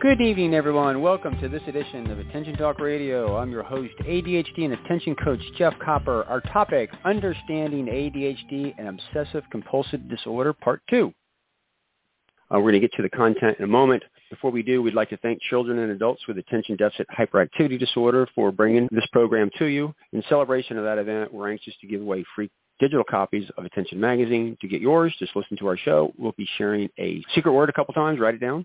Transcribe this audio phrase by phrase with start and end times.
[0.00, 1.02] Good evening, everyone.
[1.02, 3.36] Welcome to this edition of Attention Talk Radio.
[3.36, 6.24] I'm your host, ADHD and Attention Coach Jeff Copper.
[6.24, 11.12] Our topic, Understanding ADHD and Obsessive Compulsive Disorder, Part 2.
[12.50, 14.02] Uh, we're going to get to the content in a moment.
[14.30, 18.26] Before we do, we'd like to thank children and adults with attention deficit hyperactivity disorder
[18.34, 19.94] for bringing this program to you.
[20.14, 24.00] In celebration of that event, we're anxious to give away free digital copies of Attention
[24.00, 24.56] Magazine.
[24.62, 26.10] To get yours, just listen to our show.
[26.16, 28.18] We'll be sharing a secret word a couple times.
[28.18, 28.64] Write it down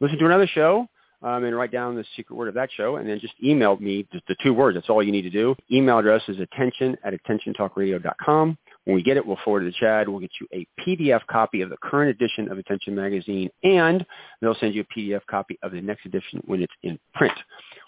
[0.00, 0.88] listen to another show
[1.22, 4.06] um, and write down the secret word of that show, and then just email me
[4.12, 4.76] the two words.
[4.76, 5.54] That's all you need to do.
[5.70, 8.58] Email address is attention at attentiontalkradio.com.
[8.84, 10.08] When we get it, we'll forward it to Chad.
[10.08, 14.06] We'll get you a PDF copy of the current edition of Attention Magazine, and
[14.40, 17.36] they'll send you a PDF copy of the next edition when it's in print.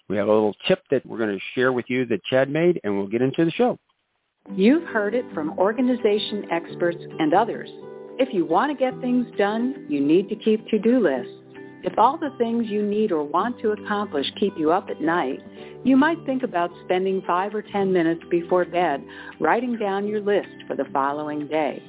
[0.09, 2.81] We have a little tip that we're going to share with you that Chad made,
[2.83, 3.79] and we'll get into the show.
[4.57, 7.69] You've heard it from organization experts and others.
[8.19, 11.33] If you want to get things done, you need to keep to-do lists.
[11.85, 15.41] If all the things you need or want to accomplish keep you up at night,
[15.85, 19.05] you might think about spending five or ten minutes before bed
[19.39, 21.83] writing down your list for the following day.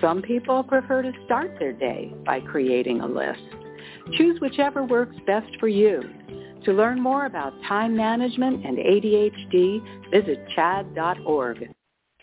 [0.00, 3.40] Some people prefer to start their day by creating a list.
[4.12, 6.02] Choose whichever works best for you.
[6.64, 11.70] To learn more about time management and ADHD, visit chadd.org.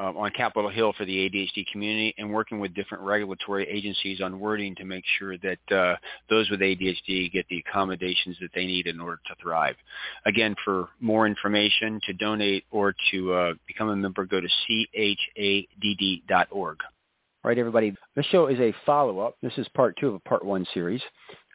[0.00, 4.40] uh, on Capitol Hill for the ADHD community and working with different regulatory agencies on
[4.40, 5.96] wording to make sure that uh,
[6.30, 9.76] those with ADHD get the accommodations that they need in order to thrive.
[10.24, 14.48] Again, for more information, to donate or to uh, become a member, go to
[15.36, 16.78] chadd.org.
[17.42, 17.94] All right, everybody.
[18.16, 19.36] This show is a follow-up.
[19.42, 21.00] This is part two of a part one series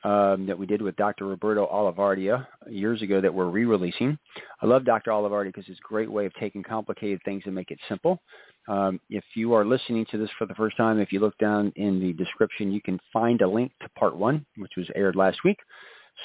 [0.06, 1.26] um, that we did with Dr.
[1.26, 4.20] Roberto Olivardia years ago that we're re-releasing.
[4.62, 5.10] I love Dr.
[5.10, 8.20] Olivardia because it's a great way of taking complicated things and make it simple.
[8.68, 11.74] Um, if you are listening to this for the first time, if you look down
[11.76, 15.40] in the description, you can find a link to part one, which was aired last
[15.44, 15.58] week.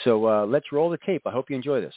[0.04, 1.22] So uh, let's roll the tape.
[1.24, 1.94] I hope you enjoy this.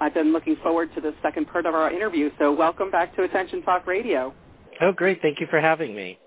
[0.00, 2.30] I've been looking forward to the second part of our interview.
[2.38, 4.32] So welcome back to Attention Talk Radio.
[4.80, 5.20] Oh, great.
[5.20, 6.18] Thank you for having me.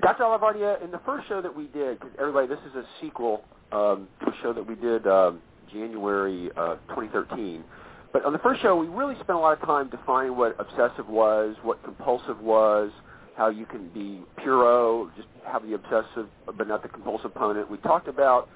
[0.00, 0.24] Dr.
[0.24, 4.08] Olivardia, in the first show that we did, because everybody, this is a sequel um,
[4.20, 5.40] to a show that we did um,
[5.72, 7.64] January uh, 2013.
[8.12, 11.08] But on the first show, we really spent a lot of time defining what obsessive
[11.08, 12.90] was, what compulsive was,
[13.36, 17.70] how you can be pure O, just have the obsessive but not the compulsive component.
[17.70, 18.48] We talked about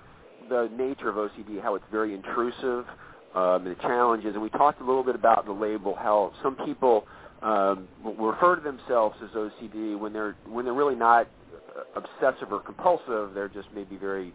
[0.48, 2.84] the nature of OCD, how it's very intrusive,
[3.34, 7.04] um, the challenges, and we talked a little bit about the label, how some people
[7.42, 7.88] um,
[8.18, 11.28] refer to themselves as OCD when they're when they're really not
[11.94, 13.34] obsessive or compulsive.
[13.34, 14.32] They're just maybe very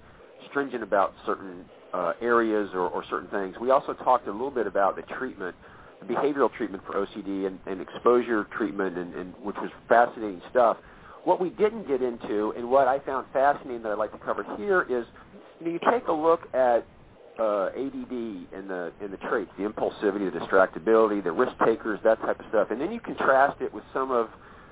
[0.50, 3.56] stringent about certain uh, areas or, or certain things.
[3.60, 5.56] We also talked a little bit about the treatment,
[6.00, 10.78] the behavioral treatment for OCD and, and exposure treatment, and, and which was fascinating stuff.
[11.24, 14.44] What we didn't get into, and what I found fascinating that I'd like to cover
[14.58, 15.06] here, is
[15.60, 16.86] you, know, you take a look at
[17.40, 18.12] uh, ADD
[18.54, 22.46] and the in the traits, the impulsivity, the distractibility, the risk takers, that type of
[22.50, 24.30] stuff, and then you contrast it with some of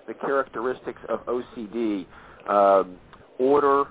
[0.08, 2.06] the characteristics of OCD,
[2.48, 2.98] um,
[3.40, 3.86] order,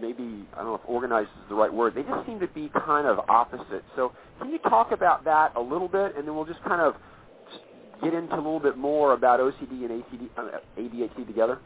[0.00, 1.94] maybe I don't know if organized is the right word.
[1.94, 3.84] They just seem to be kind of opposite.
[3.94, 6.94] So can you talk about that a little bit, and then we'll just kind of
[8.02, 11.58] get into a little bit more about OCD and ACD, uh, ADHD together?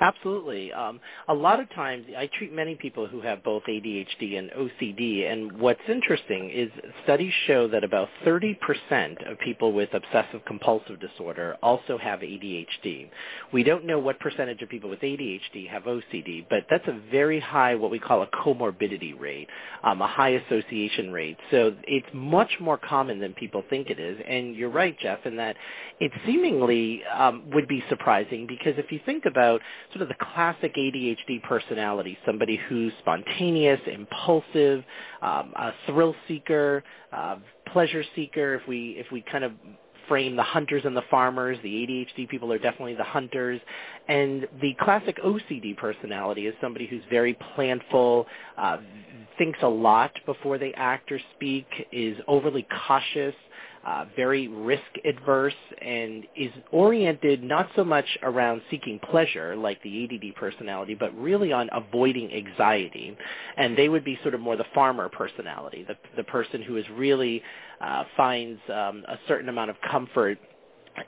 [0.00, 0.72] Absolutely.
[0.72, 0.98] Um,
[1.28, 5.52] a lot of times, I treat many people who have both ADHD and OCD, and
[5.60, 6.70] what's interesting is
[7.04, 13.10] studies show that about 30% of people with obsessive compulsive disorder also have ADHD.
[13.52, 17.38] We don't know what percentage of people with ADHD have OCD, but that's a very
[17.38, 19.48] high, what we call a comorbidity rate,
[19.84, 21.36] um, a high association rate.
[21.50, 24.18] So it's much more common than people think it is.
[24.26, 25.56] And you're right, Jeff, in that
[26.00, 29.49] it seemingly um, would be surprising because if you think about
[29.92, 34.84] sort of the classic ADHD personality, somebody who's spontaneous, impulsive,
[35.22, 36.82] um, a thrill seeker,
[37.12, 37.36] uh,
[37.72, 38.54] pleasure seeker.
[38.54, 39.52] If we if we kind of
[40.08, 43.60] frame the hunters and the farmers, the ADHD people are definitely the hunters,
[44.08, 48.26] and the classic OCD personality is somebody who's very planful,
[48.58, 48.78] uh,
[49.38, 53.34] thinks a lot before they act or speak, is overly cautious,
[53.86, 60.04] uh, very risk adverse and is oriented not so much around seeking pleasure like the
[60.04, 63.16] ADD personality, but really on avoiding anxiety.
[63.56, 66.84] And they would be sort of more the farmer personality, the, the person who is
[66.94, 67.42] really
[67.80, 70.38] uh, finds um, a certain amount of comfort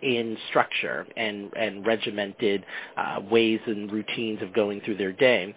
[0.03, 2.65] in structure and, and regimented
[2.97, 5.55] uh, ways and routines of going through their day.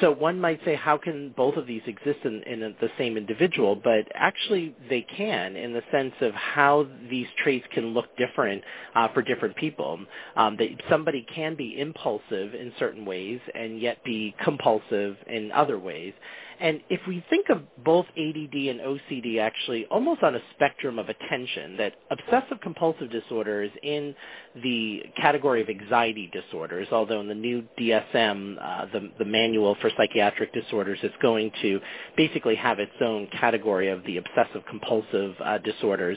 [0.00, 3.74] So one might say, how can both of these exist in, in the same individual?
[3.74, 8.62] But actually, they can in the sense of how these traits can look different
[8.94, 9.98] uh, for different people.
[10.36, 15.78] Um, that somebody can be impulsive in certain ways and yet be compulsive in other
[15.78, 16.12] ways.
[16.60, 21.08] And if we think of both ADD and OCD actually almost on a spectrum of
[21.08, 24.14] attention, that obsessive compulsive disorder is in
[24.62, 29.90] the category of anxiety disorders, although in the new DSM, uh, the, the manual for
[29.96, 31.80] psychiatric disorders, it's going to
[32.16, 36.16] basically have its own category of the obsessive compulsive uh, disorders.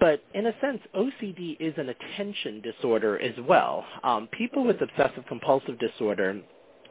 [0.00, 3.84] But in a sense, OCD is an attention disorder as well.
[4.02, 6.40] Um, people with obsessive compulsive disorder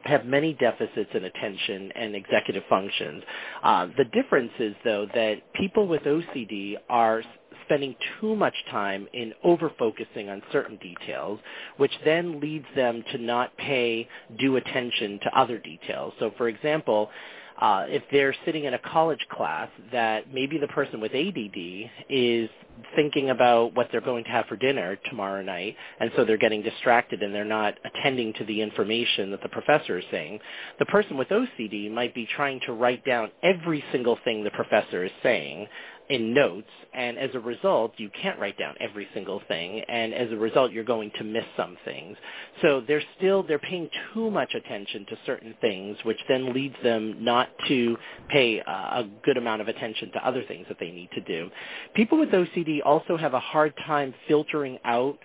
[0.04, 3.22] have many deficits in attention and executive functions.
[3.62, 7.22] Uh, the difference is, though, that people with OCD are
[7.64, 11.38] spending too much time in over-focusing on certain details,
[11.76, 14.08] which then leads them to not pay
[14.38, 16.12] due attention to other details.
[16.18, 17.10] So, for example,
[17.60, 22.48] uh, if they're sitting in a college class that maybe the person with ADD is
[22.96, 26.62] thinking about what they're going to have for dinner tomorrow night, and so they're getting
[26.62, 30.38] distracted and they're not attending to the information that the professor is saying.
[30.78, 35.04] The person with OCD might be trying to write down every single thing the professor
[35.04, 35.66] is saying
[36.10, 40.30] in notes, and as a result, you can't write down every single thing, and as
[40.32, 42.16] a result, you're going to miss some things.
[42.62, 47.24] So they're still they're paying too much attention to certain things, which then leads them
[47.24, 47.96] not to
[48.28, 51.48] pay uh, a good amount of attention to other things that they need to do.
[51.94, 55.16] People with OCD also have a hard time filtering out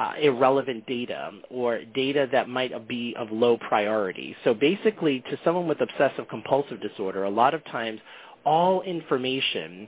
[0.00, 4.34] uh, irrelevant data or data that might be of low priority.
[4.42, 8.00] So basically, to someone with obsessive compulsive disorder, a lot of times
[8.44, 9.86] all information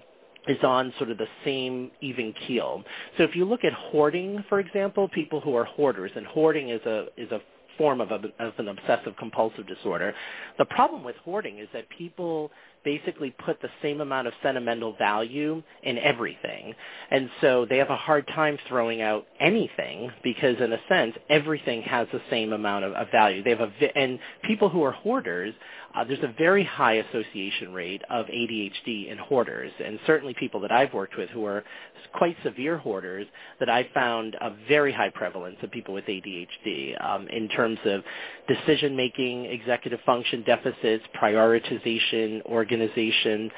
[0.49, 2.82] is on sort of the same even keel.
[3.17, 6.82] So if you look at hoarding, for example, people who are hoarders, and hoarding is
[6.82, 7.41] a is a
[7.76, 10.14] form of, a, of an obsessive compulsive disorder.
[10.58, 12.50] The problem with hoarding is that people
[12.85, 16.75] basically put the same amount of sentimental value in everything.
[17.11, 21.82] And so they have a hard time throwing out anything because in a sense everything
[21.82, 23.43] has the same amount of, of value.
[23.43, 25.55] They have a and people who are hoarders
[25.94, 30.73] uh, there's a very high association rate of ADHD in hoarders, and certainly people that
[30.73, 31.64] I've worked with who are
[32.12, 33.26] quite severe hoarders
[33.61, 38.02] that I found a very high prevalence of people with ADHD um, in terms of
[38.49, 43.50] decision making, executive function deficits, prioritization, organization.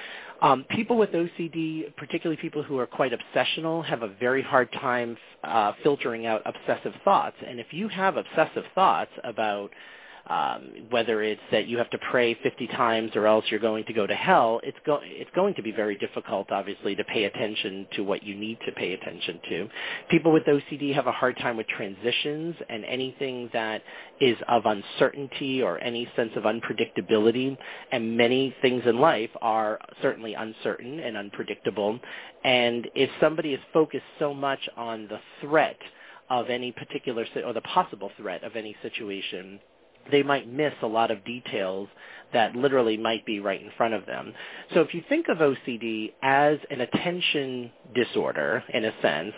[0.42, 5.16] Um, people with OCD, particularly people who are quite obsessional, have a very hard time
[5.42, 7.36] uh, filtering out obsessive thoughts.
[7.46, 9.70] And if you have obsessive thoughts about
[10.28, 13.92] um, whether it's that you have to pray 50 times or else you're going to
[13.92, 17.86] go to hell, it's, go- it's going to be very difficult, obviously, to pay attention
[17.94, 19.68] to what you need to pay attention to.
[20.10, 23.82] People with OCD have a hard time with transitions and anything that
[24.20, 27.56] is of uncertainty or any sense of unpredictability,
[27.92, 31.98] and many things in life are certainly uncertain and unpredictable.
[32.44, 35.78] And if somebody is focused so much on the threat
[36.30, 39.60] of any particular or the possible threat of any situation
[40.10, 41.88] they might miss a lot of details
[42.32, 44.32] that literally might be right in front of them.
[44.74, 49.32] So if you think of OCD as an attention disorder in a sense,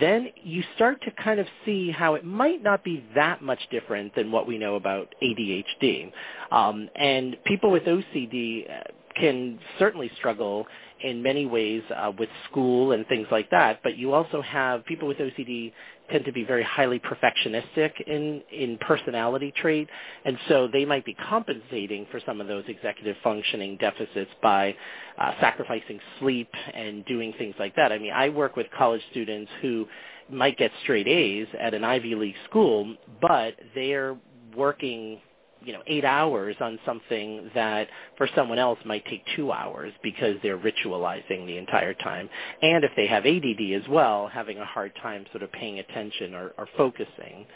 [0.00, 4.14] then you start to kind of see how it might not be that much different
[4.14, 6.12] than what we know about ADHD.
[6.50, 8.82] Um, and people with OCD uh,
[9.18, 10.66] can certainly struggle
[11.02, 15.08] in many ways uh, with school and things like that, but you also have people
[15.08, 15.72] with OCD
[16.12, 19.88] tend to be very highly perfectionistic in, in personality trait,
[20.24, 24.74] and so they might be compensating for some of those executive functioning deficits by
[25.18, 27.90] uh, sacrificing sleep and doing things like that.
[27.90, 29.86] I mean, I work with college students who
[30.30, 34.16] might get straight A's at an Ivy League school, but they're
[34.56, 35.20] working
[35.64, 37.88] you know eight hours on something that
[38.18, 42.28] for someone else might take two hours because they're ritualizing the entire time
[42.62, 46.34] and if they have ADD as well having a hard time sort of paying attention
[46.34, 47.46] or, or focusing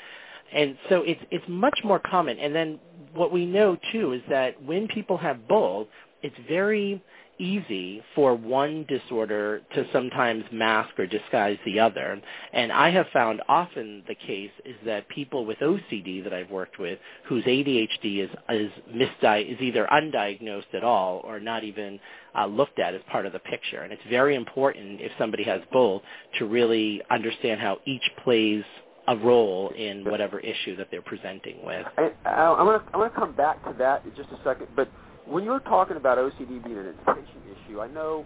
[0.52, 2.38] And so it's it's much more common.
[2.38, 2.80] And then
[3.14, 5.88] what we know too is that when people have both,
[6.22, 7.02] it's very
[7.38, 12.20] easy for one disorder to sometimes mask or disguise the other.
[12.52, 16.78] And I have found often the case is that people with OCD that I've worked
[16.78, 22.00] with whose ADHD is is misdi- is either undiagnosed at all or not even
[22.36, 23.82] uh, looked at as part of the picture.
[23.82, 26.02] And it's very important if somebody has both
[26.38, 28.64] to really understand how each plays
[29.08, 31.86] a role in whatever issue that they're presenting with.
[31.96, 34.90] I, I, I'm going to come back to that in just a second, but
[35.26, 38.24] when you're talking about OCD being an attention issue, I know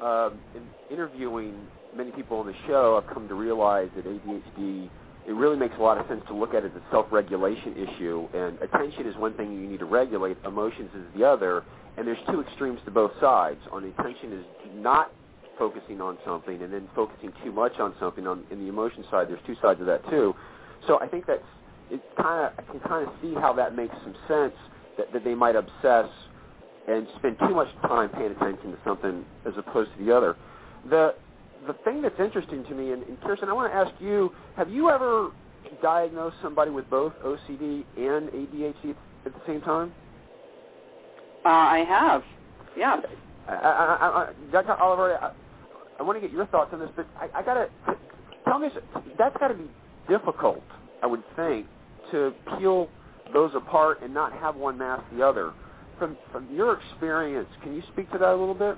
[0.00, 1.54] um, in interviewing
[1.96, 4.88] many people on the show, I've come to realize that ADHD
[5.26, 8.26] it really makes a lot of sense to look at it as a self-regulation issue.
[8.34, 11.62] And attention is one thing you need to regulate, emotions is the other.
[11.96, 13.60] And there's two extremes to both sides.
[13.70, 14.44] On attention is
[14.74, 15.12] not
[15.58, 18.26] focusing on something, and then focusing too much on something.
[18.26, 20.34] On in the emotion side, there's two sides of that too.
[20.88, 21.44] So I think that's
[21.90, 22.00] it.
[22.20, 24.54] Kind of I can kind of see how that makes some sense
[24.96, 26.08] that, that they might obsess
[26.88, 30.36] and spend too much time paying attention to something as opposed to the other.
[30.88, 31.14] The
[31.66, 34.70] the thing that's interesting to me, and, and Kirsten, I want to ask you: Have
[34.70, 35.30] you ever
[35.80, 38.94] diagnosed somebody with both OCD and ADHD
[39.26, 39.92] at the same time?
[41.44, 42.22] Uh, I have.
[42.76, 43.00] Yeah.
[43.48, 44.74] I, I, I, Dr.
[44.74, 45.32] Oliver, I,
[45.98, 47.68] I want to get your thoughts on this, but I, I got to
[48.44, 48.68] tell me
[49.18, 49.68] that's got to be
[50.08, 50.62] difficult.
[51.02, 51.66] I would think
[52.12, 52.88] to peel
[53.32, 55.52] those apart and not have one mask the other
[56.02, 58.76] from from your experience, can you speak to that a little bit?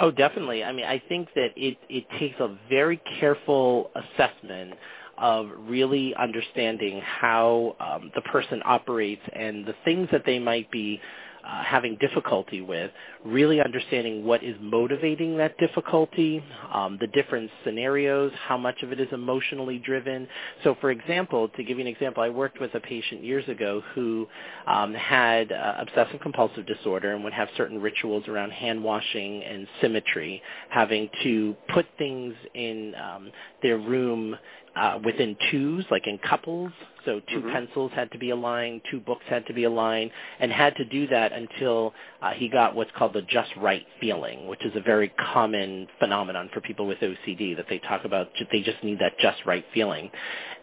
[0.00, 0.62] Oh, definitely.
[0.62, 4.74] I mean, I think that it it takes a very careful assessment
[5.18, 11.00] of really understanding how um, the person operates and the things that they might be
[11.46, 12.90] uh, having difficulty with,
[13.24, 19.00] really understanding what is motivating that difficulty, um, the different scenarios, how much of it
[19.00, 20.26] is emotionally driven.
[20.62, 23.82] So, for example, to give you an example, I worked with a patient years ago
[23.94, 24.26] who
[24.66, 29.66] um, had uh, obsessive compulsive disorder and would have certain rituals around hand washing and
[29.80, 33.30] symmetry, having to put things in um,
[33.62, 34.36] their room
[34.76, 36.72] uh, within twos, like in couples.
[37.04, 37.50] So 2 mm-hmm.
[37.50, 41.06] pencils had to be aligned, two books had to be aligned, and had to do
[41.08, 45.10] that until uh, he got what's called the just right feeling, which is a very
[45.32, 48.28] common phenomenon for people with OCD that they talk about.
[48.50, 50.10] They just need that just right feeling.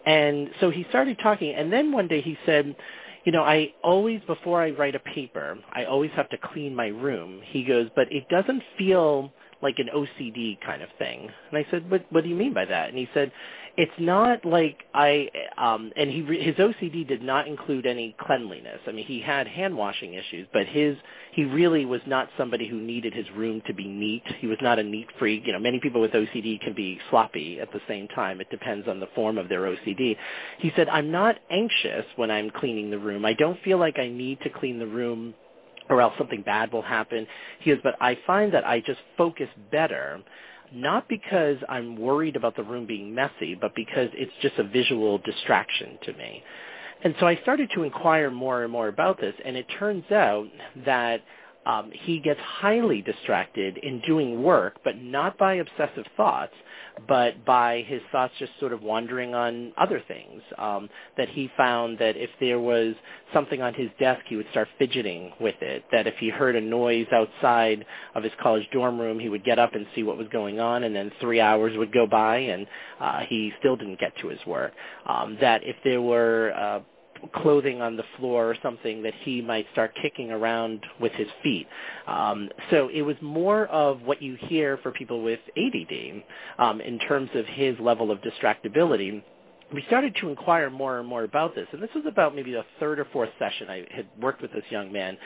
[0.05, 2.75] And so he started talking, and then one day he said,
[3.23, 6.87] you know, I always, before I write a paper, I always have to clean my
[6.87, 7.41] room.
[7.45, 11.29] He goes, but it doesn't feel like an OCD kind of thing.
[11.51, 12.89] And I said, what, what do you mean by that?
[12.89, 13.31] And he said,
[13.77, 18.79] it's not like I um and he his OCD did not include any cleanliness.
[18.87, 20.97] I mean, he had hand washing issues, but his
[21.33, 24.23] he really was not somebody who needed his room to be neat.
[24.39, 25.43] He was not a neat freak.
[25.45, 28.41] You know, many people with OCD can be sloppy at the same time.
[28.41, 30.17] It depends on the form of their OCD.
[30.59, 33.25] He said, "I'm not anxious when I'm cleaning the room.
[33.25, 35.33] I don't feel like I need to clean the room
[35.89, 37.25] or else something bad will happen."
[37.59, 40.21] He goes, "But I find that I just focus better."
[40.73, 45.17] Not because I'm worried about the room being messy, but because it's just a visual
[45.19, 46.43] distraction to me.
[47.03, 50.47] And so I started to inquire more and more about this, and it turns out
[50.85, 51.21] that
[51.65, 56.53] um, he gets highly distracted in doing work, but not by obsessive thoughts,
[57.07, 60.41] but by his thoughts just sort of wandering on other things.
[60.57, 62.95] Um, that he found that if there was
[63.33, 65.83] something on his desk, he would start fidgeting with it.
[65.91, 69.59] That if he heard a noise outside of his college dorm room, he would get
[69.59, 72.67] up and see what was going on, and then three hours would go by, and
[72.99, 74.73] uh, he still didn't get to his work.
[75.07, 76.79] Um, that if there were uh,
[77.35, 81.67] clothing on the floor or something that he might start kicking around with his feet.
[82.07, 86.23] Um, so it was more of what you hear for people with ADD
[86.59, 89.23] um, in terms of his level of distractibility
[89.73, 91.67] we started to inquire more and more about this.
[91.71, 94.63] And this was about maybe the third or fourth session I had worked with this
[94.69, 95.17] young man.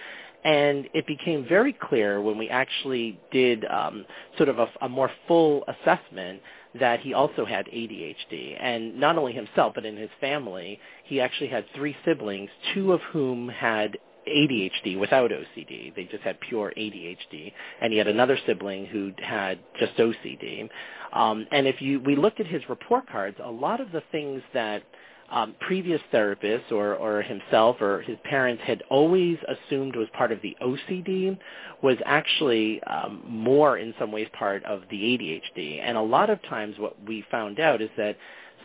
[0.43, 4.05] And it became very clear when we actually did um,
[4.37, 6.41] sort of a, a more full assessment
[6.79, 8.57] that he also had ADHD.
[8.59, 13.01] And not only himself, but in his family, he actually had three siblings, two of
[13.11, 15.95] whom had ADHD without OCD.
[15.95, 17.53] They just had pure ADHD.
[17.81, 20.69] And he had another sibling who had just OCD.
[21.13, 24.41] Um, and if you we looked at his report cards, a lot of the things
[24.53, 24.83] that
[25.31, 30.41] um, previous therapists or, or himself or his parents had always assumed was part of
[30.41, 31.37] the OCD
[31.81, 35.81] was actually um, more in some ways part of the ADHD.
[35.81, 38.17] And a lot of times what we found out is that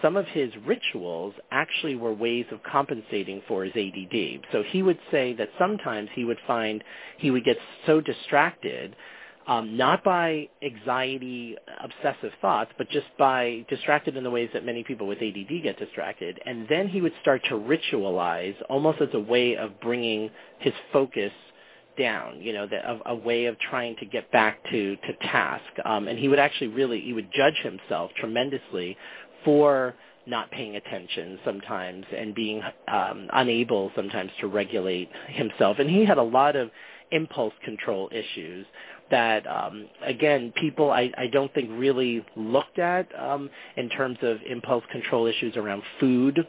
[0.02, 4.46] some of his rituals actually were ways of compensating for his ADD.
[4.52, 6.82] So he would say that sometimes he would find
[7.18, 8.96] he would get so distracted
[9.50, 14.84] um, not by anxiety, obsessive thoughts, but just by distracted in the ways that many
[14.84, 16.38] people with ADD get distracted.
[16.46, 20.30] And then he would start to ritualize almost as a way of bringing
[20.60, 21.32] his focus
[21.98, 25.64] down, you know, the, a, a way of trying to get back to, to task.
[25.84, 28.96] Um, and he would actually really, he would judge himself tremendously
[29.44, 35.80] for not paying attention sometimes and being um, unable sometimes to regulate himself.
[35.80, 36.70] And he had a lot of
[37.10, 38.66] impulse control issues
[39.10, 44.38] that um, again people I, I don't think really looked at um, in terms of
[44.48, 46.46] impulse control issues around food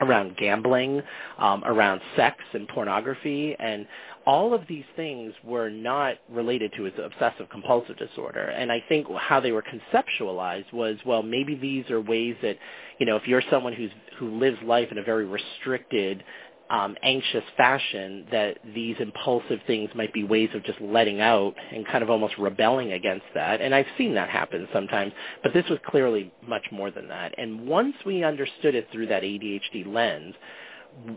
[0.00, 1.00] around gambling,
[1.38, 3.86] um, around sex and pornography, and
[4.26, 8.44] all of these things were not related to his obsessive compulsive disorder.
[8.44, 12.56] And I think how they were conceptualized was, well, maybe these are ways that,
[12.98, 16.22] you know, if you're someone who's who lives life in a very restricted
[16.72, 21.86] um, anxious fashion that these impulsive things might be ways of just letting out and
[21.86, 23.60] kind of almost rebelling against that.
[23.60, 25.12] And I've seen that happen sometimes,
[25.42, 27.34] but this was clearly much more than that.
[27.36, 30.34] And once we understood it through that ADHD lens,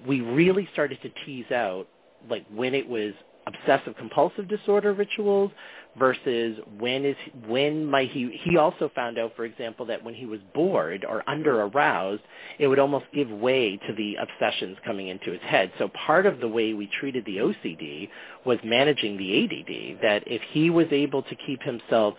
[0.06, 1.88] we really started to tease out
[2.30, 3.14] like when it was
[3.48, 5.52] obsessive compulsive disorder rituals
[5.98, 7.16] versus when is
[7.48, 11.24] when might he he also found out for example that when he was bored or
[11.28, 12.22] under aroused
[12.60, 15.72] it would almost give way to the obsessions coming into his head.
[15.78, 18.10] So part of the way we treated the OCD
[18.46, 22.16] was managing the ADD that if he was able to keep himself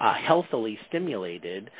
[0.00, 1.70] uh, healthily stimulated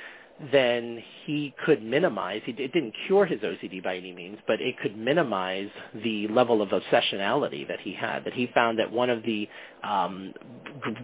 [0.50, 4.96] then he could minimize, it didn't cure his OCD by any means, but it could
[4.96, 5.68] minimize
[6.02, 9.48] the level of obsessionality that he had, that he found that one of the
[9.84, 10.34] um,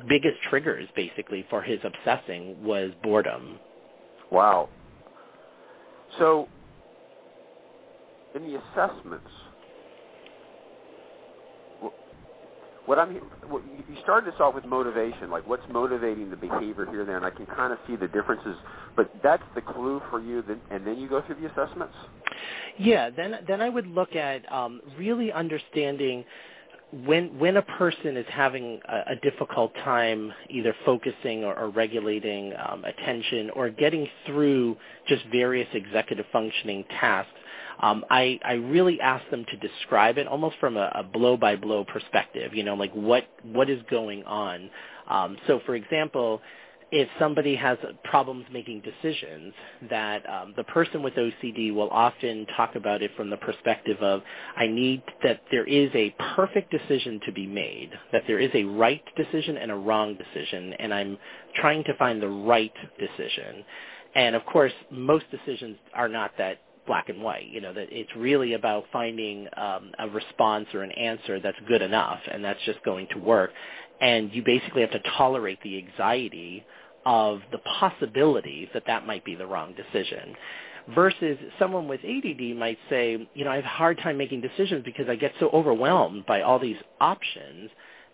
[0.09, 3.59] biggest triggers basically for his obsessing was boredom.
[4.33, 4.68] Wow.
[6.18, 6.49] So
[8.35, 9.30] in the assessments,
[12.88, 13.16] what I'm
[13.49, 17.18] what you started this off with motivation, like what's motivating the behavior here and there,
[17.18, 18.57] and I can kind of see the differences.
[18.97, 21.92] But that's the clue for you, then, and then you go through the assessments.
[22.78, 26.25] Yeah, then then I would look at um, really understanding
[27.04, 32.54] when when a person is having a, a difficult time either focusing or, or regulating
[32.66, 37.33] um, attention or getting through just various executive functioning tasks
[37.80, 42.54] um, I, I really ask them to describe it almost from a, a blow-by-blow perspective,
[42.54, 44.70] you know, like what, what is going on.
[45.08, 46.40] Um, so, for example,
[46.90, 49.52] if somebody has problems making decisions,
[49.90, 54.22] that um, the person with OCD will often talk about it from the perspective of,
[54.57, 58.64] I need that there is a perfect decision to be made, that there is a
[58.64, 61.18] right decision and a wrong decision, and I'm
[61.57, 63.64] trying to find the right decision.
[64.14, 67.46] And of course, most decisions are not that black and white.
[67.48, 71.83] You know that it's really about finding um, a response or an answer that's good
[71.83, 73.51] enough, and that's just going to work.
[74.01, 76.64] And you basically have to tolerate the anxiety
[77.07, 80.35] of the possibilities that that might be the wrong decision.
[80.94, 84.83] Versus someone with ADD might say, you know, I have a hard time making decisions
[84.85, 87.70] because I get so overwhelmed by all these options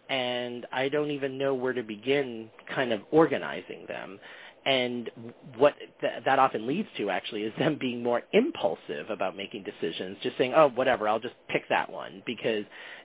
[0.09, 4.19] and I don't even know where to begin kind of organizing them
[4.67, 5.11] and
[5.59, 10.19] what th- that often leads to actually is them being more impulsive about making decisions,
[10.23, 12.65] just saying, oh, whatever, I'll just pick that one because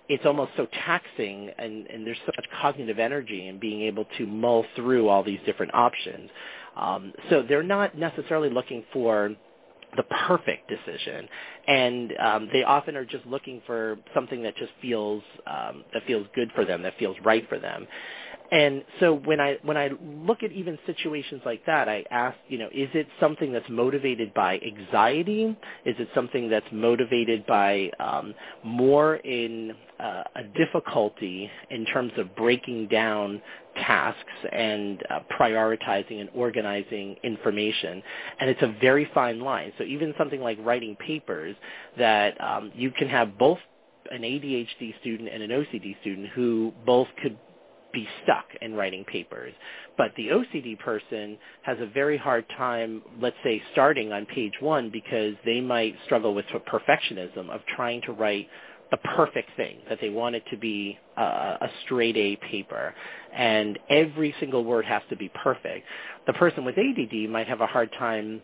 [0.09, 4.27] it's almost so taxing and, and there's so much cognitive energy in being able to
[4.27, 6.29] mull through all these different options.
[6.77, 9.35] Um, so they're not necessarily looking for
[9.97, 11.27] the perfect decision,
[11.67, 16.27] and um, they often are just looking for something that just feels um, that feels
[16.35, 17.87] good for them, that feels right for them.
[18.51, 22.57] And so when I when I look at even situations like that, I ask, you
[22.57, 25.55] know, is it something that's motivated by anxiety?
[25.85, 28.33] Is it something that's motivated by um,
[28.63, 33.41] more in uh, a difficulty in terms of breaking down
[33.75, 34.19] tasks
[34.51, 38.01] and uh, prioritizing and organizing information?
[38.39, 39.73] And it's a very fine line.
[39.77, 41.55] So even something like writing papers,
[41.99, 43.59] that um, you can have both
[44.09, 47.37] an ADHD student and an OCD student who both could
[47.93, 49.53] be stuck in writing papers.
[49.97, 54.89] But the OCD person has a very hard time, let's say, starting on page one
[54.91, 58.47] because they might struggle with perfectionism of trying to write
[58.91, 62.93] the perfect thing, that they want it to be a, a straight A paper.
[63.35, 65.85] And every single word has to be perfect.
[66.25, 68.41] The person with ADD might have a hard time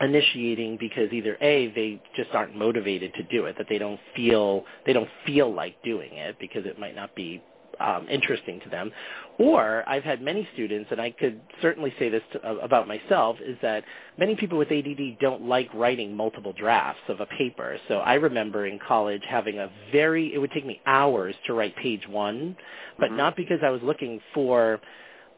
[0.00, 4.64] initiating because either a they just aren't motivated to do it that they don't feel
[4.84, 7.42] they don't feel like doing it because it might not be
[7.80, 8.90] um, interesting to them.
[9.38, 13.36] Or I've had many students, and I could certainly say this to, uh, about myself,
[13.44, 13.84] is that
[14.18, 17.76] many people with ADD don't like writing multiple drafts of a paper.
[17.88, 21.76] So I remember in college having a very, it would take me hours to write
[21.76, 22.56] page one,
[22.98, 23.18] but mm-hmm.
[23.18, 24.80] not because I was looking for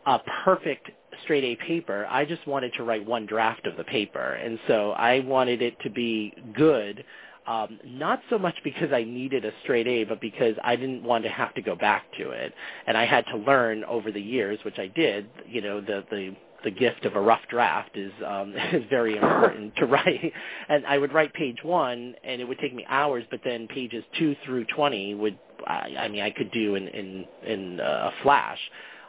[0.07, 0.91] a perfect
[1.25, 2.07] straight A paper.
[2.09, 5.77] I just wanted to write one draft of the paper, and so I wanted it
[5.83, 7.05] to be good.
[7.49, 11.25] Um, not so much because I needed a straight A, but because I didn't want
[11.25, 12.53] to have to go back to it,
[12.87, 15.29] and I had to learn over the years, which I did.
[15.49, 19.75] You know, the the the gift of a rough draft is um, is very important
[19.77, 20.33] to write.
[20.69, 23.25] And I would write page one, and it would take me hours.
[23.31, 27.25] But then pages two through twenty would, I, I mean, I could do in in
[27.47, 28.59] in a flash.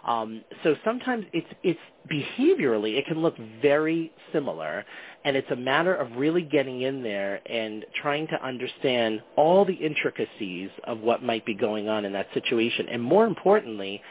[0.07, 1.79] Um, so sometimes it's it's
[2.11, 4.85] behaviorally it can look very similar,
[5.25, 9.73] and it's a matter of really getting in there and trying to understand all the
[9.73, 14.01] intricacies of what might be going on in that situation, and more importantly,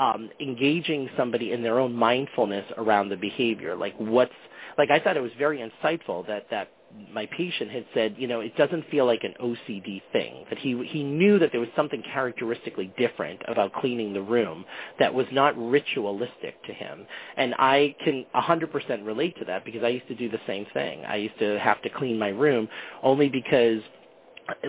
[0.00, 3.76] um, engaging somebody in their own mindfulness around the behavior.
[3.76, 4.32] Like what's
[4.78, 6.70] like I thought it was very insightful that that
[7.12, 10.44] my patient had said, you know, it doesn't feel like an OCD thing.
[10.48, 14.64] That he he knew that there was something characteristically different about cleaning the room
[14.98, 17.06] that was not ritualistic to him.
[17.36, 21.04] And I can 100% relate to that because I used to do the same thing.
[21.04, 22.68] I used to have to clean my room
[23.02, 23.82] only because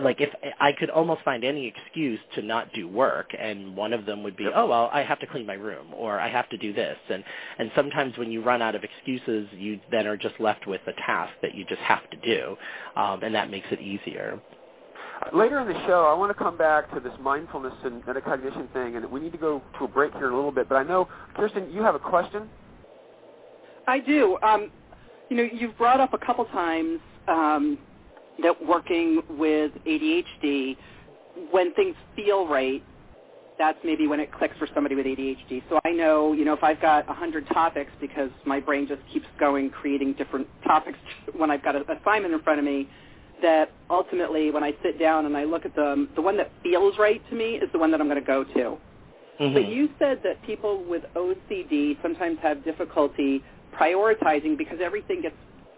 [0.00, 4.06] like if I could almost find any excuse to not do work, and one of
[4.06, 6.58] them would be, oh well, I have to clean my room, or I have to
[6.58, 7.24] do this, and
[7.58, 10.92] and sometimes when you run out of excuses, you then are just left with a
[10.92, 12.56] task that you just have to do,
[12.96, 14.40] um, and that makes it easier.
[15.32, 18.96] Later in the show, I want to come back to this mindfulness and metacognition thing,
[18.96, 20.68] and we need to go to a break here in a little bit.
[20.68, 22.48] But I know, Kirsten, you have a question.
[23.86, 24.36] I do.
[24.42, 24.70] Um,
[25.28, 27.00] you know, you've brought up a couple times.
[27.28, 27.78] Um,
[28.42, 30.76] that working with ADHD,
[31.50, 32.82] when things feel right,
[33.58, 35.62] that's maybe when it clicks for somebody with ADHD.
[35.68, 39.02] So I know, you know, if I've got a 100 topics because my brain just
[39.12, 40.98] keeps going creating different topics
[41.36, 42.88] when I've got an assignment in front of me,
[43.42, 46.94] that ultimately when I sit down and I look at them, the one that feels
[46.98, 48.78] right to me is the one that I'm going to go to.
[49.40, 49.54] Mm-hmm.
[49.54, 53.42] But you said that people with OCD sometimes have difficulty
[53.78, 55.34] prioritizing because everything gets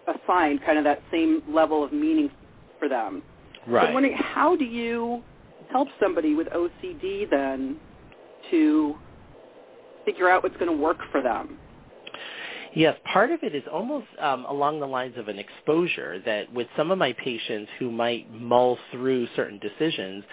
[0.06, 2.30] assigned kind of that same level of meaning
[2.78, 3.22] for them.
[3.66, 3.82] Right.
[3.82, 5.22] So I'm wondering, how do you
[5.70, 7.76] help somebody with OCD then
[8.50, 8.96] to
[10.04, 11.58] figure out what's going to work for them?
[12.74, 16.66] Yes, part of it is almost um, along the lines of an exposure that with
[16.76, 20.24] some of my patients who might mull through certain decisions,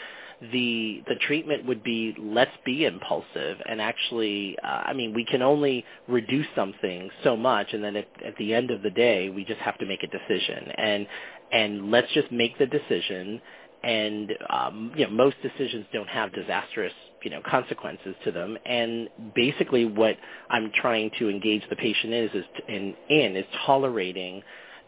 [0.52, 5.44] the the treatment would be let's be impulsive and actually uh, I mean we can
[5.44, 9.46] only reduce something so much and then at, at the end of the day we
[9.46, 11.06] just have to make a decision and
[11.52, 13.42] and let's just make the decision.
[13.84, 18.58] And um, you know most decisions don't have disastrous you know consequences to them.
[18.66, 20.18] And basically what
[20.50, 24.44] I'm trying to engage the patient is is in in is tolerating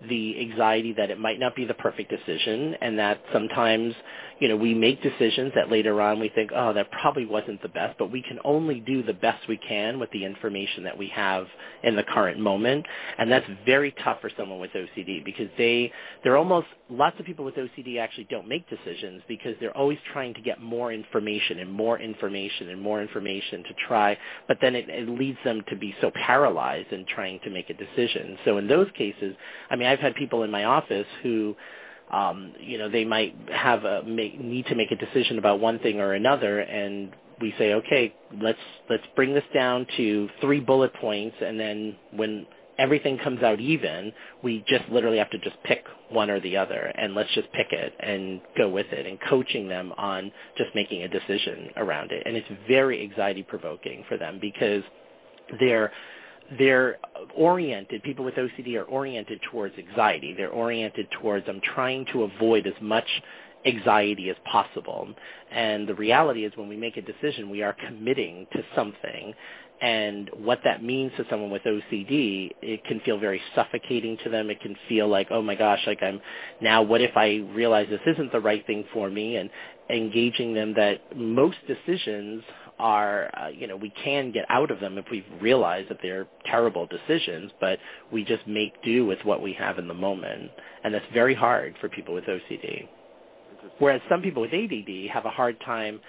[0.08, 3.94] the anxiety that it might not be the perfect decision and that sometimes
[4.40, 7.70] you know, we make decisions that later on we think, oh, that probably wasn't the
[7.70, 11.08] best, but we can only do the best we can with the information that we
[11.16, 11.46] have
[11.84, 12.86] in the current moment.
[13.18, 17.46] And that's very tough for someone with OCD because they, they're almost, lots of people
[17.46, 21.72] with OCD actually don't make decisions because they're always trying to get more information and
[21.72, 24.18] more information and more information to try,
[24.50, 27.74] but then it, it leads them to be so paralyzed in trying to make a
[27.74, 28.38] decision.
[28.46, 29.36] So in those cases,
[29.70, 31.56] I mean, I've had people in my office who,
[32.12, 35.80] um, you know, they might have a make, need to make a decision about one
[35.80, 40.94] thing or another, and we say, okay, let's let's bring this down to three bullet
[40.96, 42.46] points, and then when
[42.80, 44.12] everything comes out even,
[44.44, 47.68] we just literally have to just pick one or the other, and let's just pick
[47.72, 52.24] it and go with it, and coaching them on just making a decision around it,
[52.26, 54.84] and it's very anxiety provoking for them because
[55.60, 55.92] they're
[56.58, 56.98] they're
[57.36, 60.34] oriented, people with OCD are oriented towards anxiety.
[60.34, 63.08] They're oriented towards I'm trying to avoid as much
[63.66, 65.08] anxiety as possible.
[65.52, 69.34] And the reality is when we make a decision, we are committing to something.
[69.82, 74.50] And what that means to someone with OCD, it can feel very suffocating to them.
[74.50, 76.22] It can feel like, oh my gosh, like I'm
[76.62, 79.38] now, what if I realize this isn't the right thing for me?
[79.38, 79.50] And
[79.90, 82.44] engaging them that most decisions
[82.84, 86.28] are, uh, you know, we can get out of them if we realize that they're
[86.46, 87.80] terrible decisions, but
[88.12, 90.52] we just make do with what we have in the moment.
[90.84, 92.90] And that's very hard for people with OCD.
[93.80, 96.02] Whereas some people with ADD have a hard time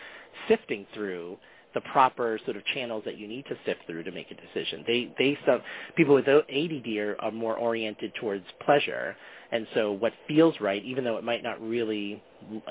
[0.49, 1.39] sifting through
[1.75, 4.83] the proper sort of channels that you need to sift through to make a decision.
[4.87, 5.61] They they some
[5.97, 9.17] people with ADD are, are more oriented towards pleasure,
[9.53, 12.23] and so what feels right, even though it might not really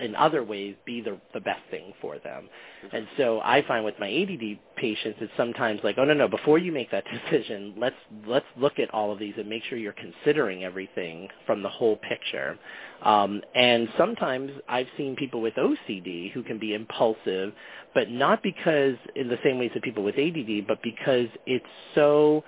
[0.02, 2.50] in other ways be the the best thing for them.
[2.92, 6.58] And so I find with my ADD patients, it's sometimes like, oh no no, before
[6.58, 7.96] you make that decision, let's
[8.28, 11.98] let's look at all of these and make sure you're considering everything from the whole
[11.98, 12.58] picture.
[13.04, 17.54] Um, and sometimes I've seen people with OCD who can be impulsive,
[17.94, 22.44] but not because in the same ways that people with ADD, but because it's so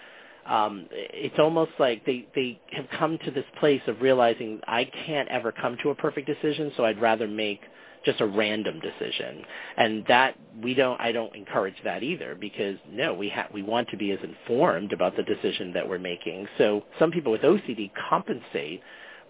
[0.45, 5.27] um, it's almost like they they have come to this place of realizing I can't
[5.29, 7.61] ever come to a perfect decision, so I'd rather make
[8.05, 9.43] just a random decision.
[9.77, 13.89] And that we don't I don't encourage that either because no, we have we want
[13.89, 16.47] to be as informed about the decision that we're making.
[16.57, 18.81] So some people with OCD compensate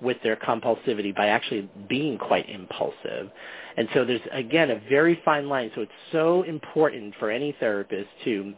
[0.01, 3.32] with their compulsivity by actually being quite impulsive.
[3.78, 5.71] And so there's again a very fine line.
[5.75, 8.54] So it's so important for any therapist to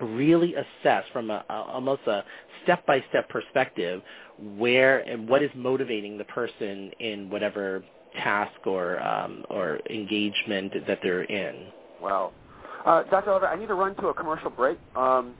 [0.00, 2.24] really assess from a, a, almost a
[2.62, 4.02] step-by-step perspective
[4.38, 7.84] where and what is motivating the person in whatever
[8.22, 11.68] task or um, or engagement that they're in.
[12.00, 12.32] Wow.
[12.84, 13.30] Uh, Dr.
[13.30, 14.78] Oliver, I need to run to a commercial break.
[14.94, 15.34] Um,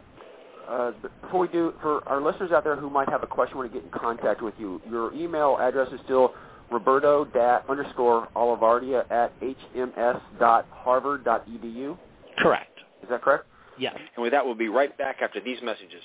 [0.68, 0.92] uh,
[1.22, 3.78] before we do, for our listeners out there who might have a question, want to
[3.78, 6.34] get in contact with you, your email address is still
[6.70, 7.24] roberto
[7.68, 11.96] underscore olivardia at hms dot harvard dot edu.
[12.38, 12.76] Correct.
[13.02, 13.46] Is that correct?
[13.78, 13.96] Yes.
[14.14, 16.02] And with that, we'll be right back after these messages.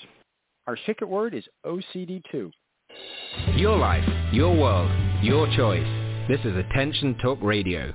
[0.66, 2.52] Our secret word is OCD2.
[3.56, 4.90] Your life, your world,
[5.22, 6.28] your choice.
[6.28, 7.92] This is Attention Talk Radio.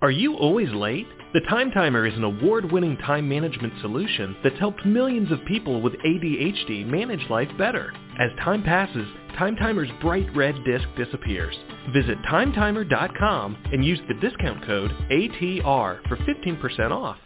[0.00, 1.08] Are you always late?
[1.34, 5.94] The Time Timer is an award-winning time management solution that's helped millions of people with
[5.94, 7.92] ADHD manage life better.
[8.20, 11.54] As time passes, Time Timer's bright red disc disappears.
[11.92, 17.18] Visit timetimer.com and use the discount code ATR for 15% off.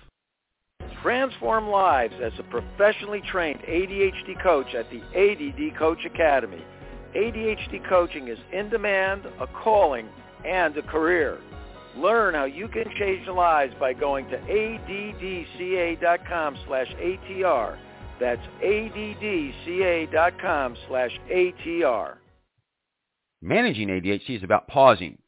[1.02, 6.64] Transform lives as a professionally trained ADHD coach at the ADD Coach Academy.
[7.16, 10.08] ADHD coaching is in demand, a calling,
[10.46, 11.40] and a career.
[11.96, 17.78] Learn how you can change lives by going to addca.com slash ATR.
[18.20, 22.14] That's addca.com slash ATR.
[23.42, 25.18] Managing ADHD is about pausing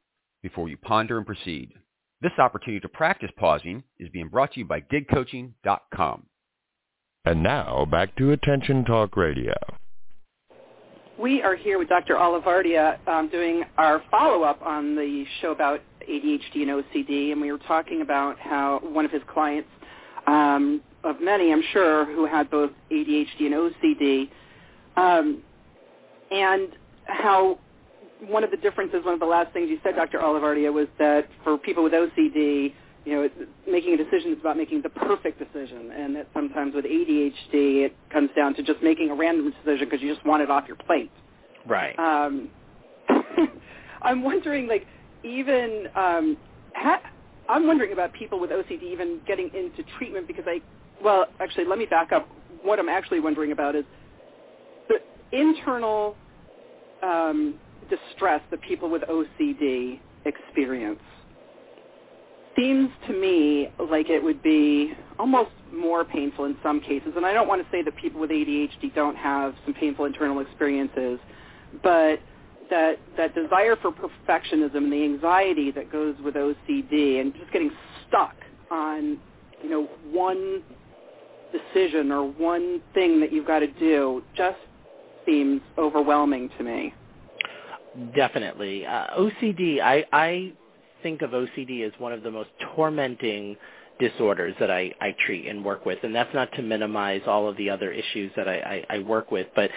[0.41, 1.73] before you ponder and proceed.
[2.25, 6.23] This opportunity to practice pausing is being brought to you by digcoaching.com.
[7.27, 9.53] And now back to Attention Talk Radio.
[11.21, 12.15] We are here with Dr.
[12.15, 17.59] Olivardia um, doing our follow-up on the show about ADHD and OCD, and we were
[17.59, 19.69] talking about how one of his clients,
[20.27, 24.31] um, of many I'm sure, who had both ADHD and OCD,
[24.97, 25.43] um,
[26.31, 26.71] and
[27.05, 27.59] how
[28.29, 30.19] one of the differences, one of the last things you said, Dr.
[30.19, 32.73] Olivardia, was that for people with OCD,
[33.05, 33.29] you know,
[33.71, 37.97] making a decision is about making the perfect decision, and that sometimes with ADHD it
[38.11, 40.77] comes down to just making a random decision because you just want it off your
[40.77, 41.11] plate.
[41.67, 41.99] Right.
[41.99, 42.49] Um,
[44.03, 44.87] I'm wondering, like,
[45.23, 46.37] even um,
[46.75, 47.03] ha-
[47.49, 50.61] I'm wondering about people with OCD even getting into treatment because I,
[51.03, 52.29] well, actually, let me back up.
[52.63, 53.85] What I'm actually wondering about is
[54.89, 54.97] the
[55.39, 56.17] internal
[57.03, 57.55] um,
[57.89, 61.01] distress that people with OCD experience
[62.57, 67.13] seems to me like it would be almost more painful in some cases.
[67.17, 70.41] And I don't want to say that people with ADHD don't have some painful internal
[70.41, 71.19] experiences,
[71.83, 72.21] but
[72.71, 77.71] that that desire for perfectionism and the anxiety that goes with OCD and just getting
[78.09, 78.37] stuck
[78.71, 79.19] on,
[79.63, 80.63] you know, one
[81.53, 84.59] decision or one thing that you've got to do just
[85.27, 86.95] seems overwhelming to me.
[88.15, 88.87] Definitely.
[88.87, 90.53] Uh, OCD, I, I
[91.03, 93.57] think of OCD as one of the most tormenting
[93.99, 95.99] disorders that I, I treat and work with.
[96.03, 99.31] And that's not to minimize all of the other issues that I, I, I work
[99.31, 99.71] with, but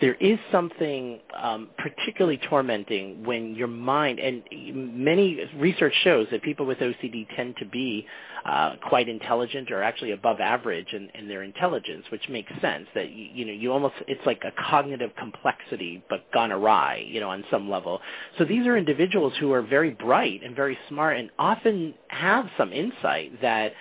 [0.00, 6.66] there is something um, particularly tormenting when your mind, and many research shows that people
[6.66, 8.06] with OCD tend to be
[8.44, 13.10] uh, quite intelligent or actually above average in, in their intelligence, which makes sense that,
[13.10, 17.30] you, you know, you almost, it's like a cognitive complexity but gone awry, you know,
[17.30, 18.00] on some level.
[18.36, 22.72] So these are individuals who are very bright and very smart and often have some
[22.72, 23.72] insight that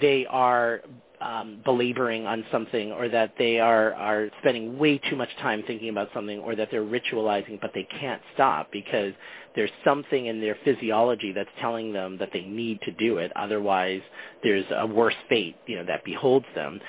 [0.00, 0.82] they are
[1.20, 5.90] um, belaboring on something or that they are, are spending way too much time thinking
[5.90, 9.12] about something or that they're ritualizing but they can't stop because
[9.54, 13.32] there's something in their physiology that's telling them that they need to do it.
[13.36, 14.00] Otherwise,
[14.42, 16.80] there's a worse fate, you know, that beholds them.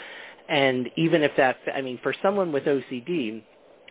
[0.48, 3.42] And even if that, I mean, for someone with OCD,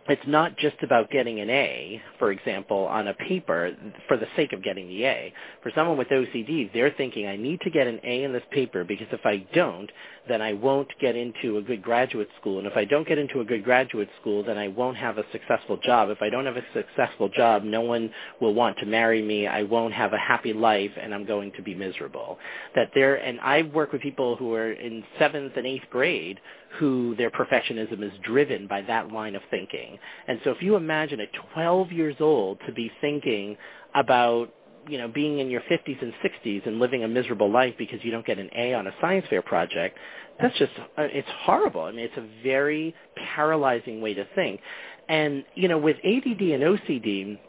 [0.09, 3.71] it's not just about getting an A, for example, on a paper
[4.07, 5.33] for the sake of getting the A.
[5.63, 8.83] For someone with OCD, they're thinking, I need to get an A in this paper
[8.83, 9.91] because if I don't,
[10.27, 12.59] then I won't get into a good graduate school.
[12.59, 15.23] And if I don't get into a good graduate school, then I won't have a
[15.31, 16.09] successful job.
[16.09, 19.47] If I don't have a successful job, no one will want to marry me.
[19.47, 22.37] I won't have a happy life, and I'm going to be miserable.
[22.75, 26.39] That there, and I work with people who are in seventh and eighth grade
[26.79, 29.97] who their perfectionism is driven by that line of thinking.
[30.27, 33.57] And so if you imagine at 12 years old to be thinking
[33.95, 34.53] about
[34.91, 38.11] you know being in your 50s and 60s and living a miserable life because you
[38.11, 39.97] don't get an A on a science fair project
[40.41, 41.81] that's just uh, it's horrible.
[41.81, 42.95] I mean it's a very
[43.35, 44.61] paralyzing way to think.
[45.07, 47.39] And you know with ADD and OCD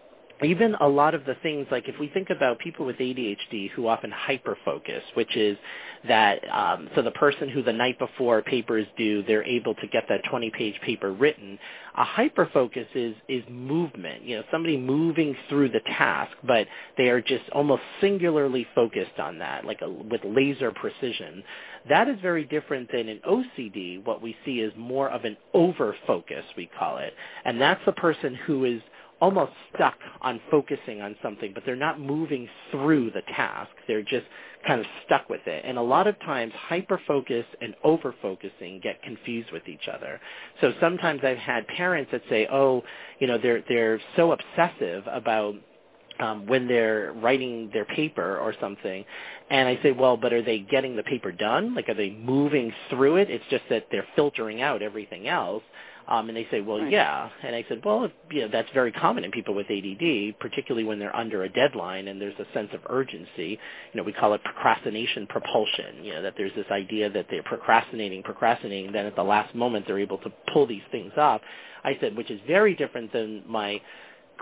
[0.45, 3.87] even a lot of the things like if we think about people with ADHD who
[3.87, 5.57] often hyperfocus, which is
[6.09, 10.05] that um, so the person who the night before papers due, they're able to get
[10.09, 11.59] that 20-page paper written.
[11.97, 14.25] A hyperfocus is is movement.
[14.25, 19.39] You know, somebody moving through the task, but they are just almost singularly focused on
[19.39, 21.43] that, like a, with laser precision.
[21.89, 24.05] That is very different than in OCD.
[24.05, 27.13] What we see is more of an over focus, we call it,
[27.45, 28.81] and that's the person who is
[29.23, 33.71] almost stuck on focusing on something, but they're not moving through the task.
[33.87, 34.27] They're just
[34.67, 35.65] kind of stuck with it.
[35.65, 40.21] And a lot of times hyper-focus and over-focusing get confused with each other.
[40.61, 42.83] So sometimes I've had parents that say, oh,
[43.21, 45.55] you know, they're, they're so obsessive about
[46.19, 49.05] um, when they're writing their paper or something.
[49.51, 51.77] And I say, well, but are they getting the paper done?
[51.77, 53.31] Like, are they moving through it?
[53.31, 55.63] It's just that they're filtering out everything else.
[56.09, 56.91] Um, and they say, well, right.
[56.91, 57.29] yeah.
[57.43, 60.87] And I said, well, if, you know, that's very common in people with ADD, particularly
[60.87, 63.59] when they're under a deadline and there's a sense of urgency.
[63.93, 66.03] You know, we call it procrastination propulsion.
[66.03, 69.87] You know, that there's this idea that they're procrastinating, procrastinating, then at the last moment
[69.87, 71.41] they're able to pull these things off.
[71.85, 73.81] I said, which is very different than my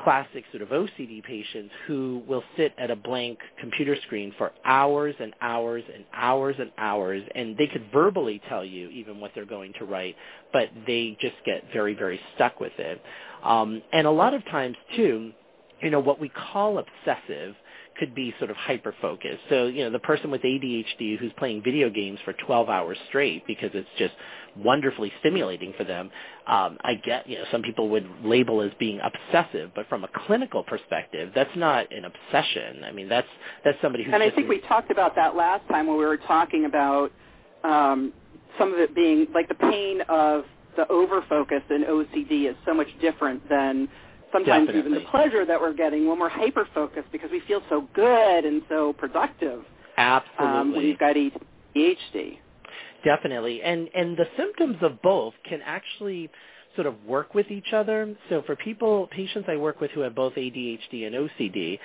[0.05, 5.15] classic sort of OCD patients who will sit at a blank computer screen for hours
[5.21, 9.47] and hours and hours and hours, and they could verbally tell you even what they're
[9.47, 10.17] going to write,
[10.53, 13.01] but they just get very, very stuck with it.
[13.45, 15.33] Um, and a lot of times, too,
[15.83, 17.55] you know, what we call obsessive–
[18.01, 19.43] could be sort of hyper focused.
[19.49, 23.47] So, you know, the person with ADHD who's playing video games for 12 hours straight
[23.47, 24.15] because it's just
[24.57, 26.11] wonderfully stimulating for them.
[26.47, 30.09] Um, I get, you know, some people would label as being obsessive, but from a
[30.27, 32.83] clinical perspective, that's not an obsession.
[32.85, 33.29] I mean, that's
[33.65, 34.15] that's somebody who's.
[34.15, 37.13] And I think we talked about that last time when we were talking about
[37.63, 38.13] um,
[38.59, 40.45] some of it being like the pain of
[40.77, 43.89] the overfocus in OCD is so much different than
[44.33, 44.93] sometimes Definitely.
[44.93, 48.45] even the pleasure that we're getting when we're hyper focused because we feel so good
[48.45, 49.63] and so productive.
[49.97, 50.47] Absolutely.
[50.47, 52.39] Um, when you've got ADHD.
[53.05, 56.31] Definitely, and and the symptoms of both can actually
[56.75, 58.15] sort of work with each other.
[58.29, 61.79] So for people, patients I work with who have both ADHD and OCD,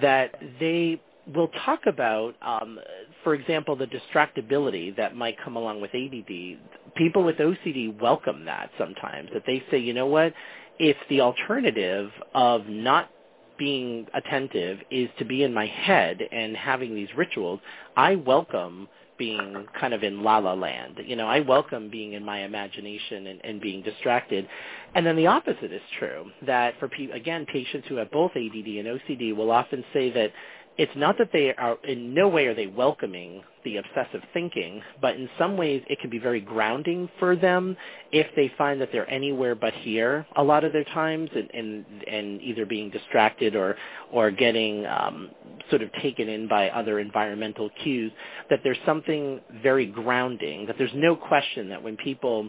[0.00, 1.00] that they
[1.34, 2.78] will talk about, um,
[3.22, 6.58] for example, the distractibility that might come along with ADD.
[6.96, 10.32] People with OCD welcome that sometimes, that they say, you know what,
[10.78, 13.10] if the alternative of not
[13.58, 17.60] being attentive is to be in my head and having these rituals,
[17.96, 18.88] I welcome
[19.18, 21.00] being kind of in la la land.
[21.04, 24.48] You know, I welcome being in my imagination and, and being distracted.
[24.94, 28.54] And then the opposite is true, that for, pe- again, patients who have both ADD
[28.54, 30.32] and OCD will often say that
[30.78, 35.16] it's not that they are in no way are they welcoming the obsessive thinking, but
[35.16, 37.76] in some ways it can be very grounding for them
[38.12, 41.84] if they find that they're anywhere but here a lot of their times and and,
[42.06, 43.76] and either being distracted or
[44.12, 45.30] or getting um,
[45.68, 48.12] sort of taken in by other environmental cues
[48.48, 52.48] that there's something very grounding that there's no question that when people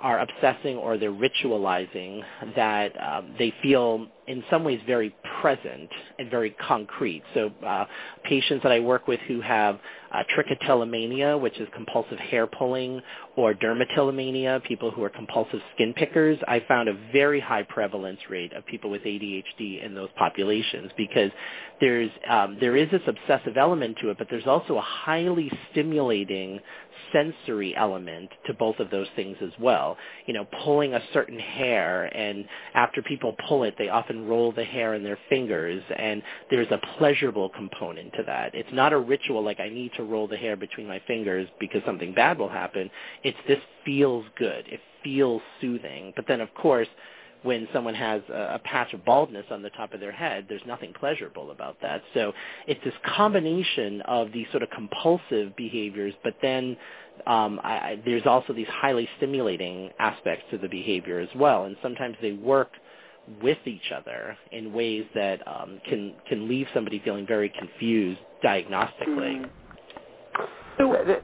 [0.00, 2.22] are obsessing or they're ritualizing
[2.56, 7.22] that um, they feel in some ways very present and very concrete.
[7.34, 7.84] So uh,
[8.24, 9.78] patients that I work with who have
[10.12, 13.00] uh, trichotillomania, which is compulsive hair pulling,
[13.36, 18.52] or dermatillomania, people who are compulsive skin pickers, I found a very high prevalence rate
[18.52, 21.30] of people with ADHD in those populations because
[21.80, 26.60] there's um, there is this obsessive element to it, but there's also a highly stimulating
[27.12, 29.96] sensory element to both of those things as well.
[30.26, 34.64] You know, pulling a certain hair, and after people pull it, they often roll the
[34.64, 38.54] hair in their fingers, and there's a pleasurable component to that.
[38.54, 41.82] It's not a ritual like I need to roll the hair between my fingers because
[41.86, 42.90] something bad will happen.
[43.24, 44.66] It's this feels good.
[44.68, 46.12] It feels soothing.
[46.16, 46.88] But then, of course,
[47.42, 50.62] when someone has a, a patch of baldness on the top of their head, there's
[50.66, 52.02] nothing pleasurable about that.
[52.14, 52.32] So
[52.66, 56.76] it's this combination of these sort of compulsive behaviors, but then
[57.26, 62.16] um, I, there's also these highly stimulating aspects to the behavior as well, and sometimes
[62.22, 62.70] they work
[63.42, 69.44] with each other in ways that um, can can leave somebody feeling very confused diagnostically.
[69.44, 70.42] Mm-hmm.
[70.78, 71.22] So, that,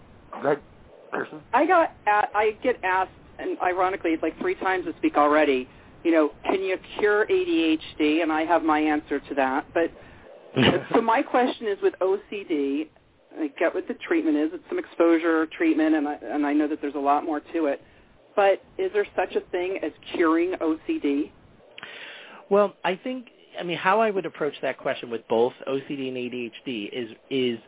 [1.53, 5.69] I got I get asked, and ironically, like three times this week already.
[6.07, 8.23] You know, can you cure ADHD?
[8.23, 9.67] And I have my answer to that.
[9.75, 9.91] But
[10.95, 12.87] so my question is with OCD.
[13.37, 14.51] I get what the treatment is.
[14.53, 17.67] It's some exposure treatment, and I, and I know that there's a lot more to
[17.67, 17.83] it.
[18.37, 21.33] But is there such a thing as curing OCD?
[22.51, 23.27] Well, I think
[23.59, 27.59] I mean how I would approach that question with both OCD and ADHD is is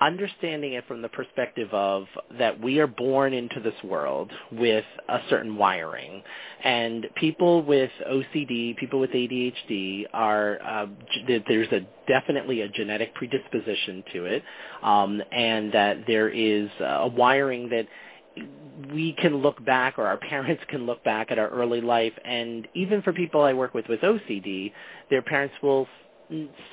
[0.00, 2.04] understanding it from the perspective of
[2.38, 6.22] that we are born into this world with a certain wiring.
[6.64, 10.86] And people with OCD, people with ADHD are uh,
[11.26, 14.42] there's a definitely a genetic predisposition to it
[14.82, 17.86] um, and that there is a wiring that
[18.92, 22.12] we can look back or our parents can look back at our early life.
[22.24, 24.72] And even for people I work with with OCD,
[25.10, 25.86] their parents will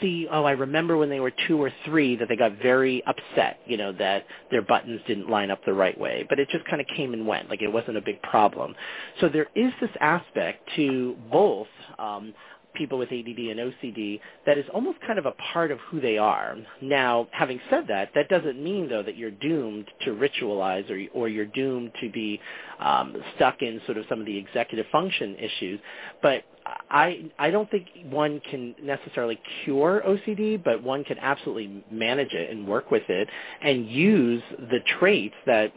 [0.01, 3.59] see, oh, I remember when they were two or three that they got very upset,
[3.65, 6.25] you know, that their buttons didn't line up the right way.
[6.27, 8.75] But it just kind of came and went, like it wasn't a big problem.
[9.21, 11.67] So there is this aspect to both
[11.99, 12.33] um,
[12.73, 16.17] people with ADD and OCD that is almost kind of a part of who they
[16.17, 16.55] are.
[16.81, 21.29] Now, having said that, that doesn't mean though that you're doomed to ritualize or or
[21.29, 22.39] you're doomed to be
[22.79, 25.79] um, stuck in sort of some of the executive function issues.
[26.21, 26.43] But
[26.89, 32.49] I I don't think one can necessarily cure OCD, but one can absolutely manage it
[32.49, 33.27] and work with it
[33.61, 35.73] and use the traits that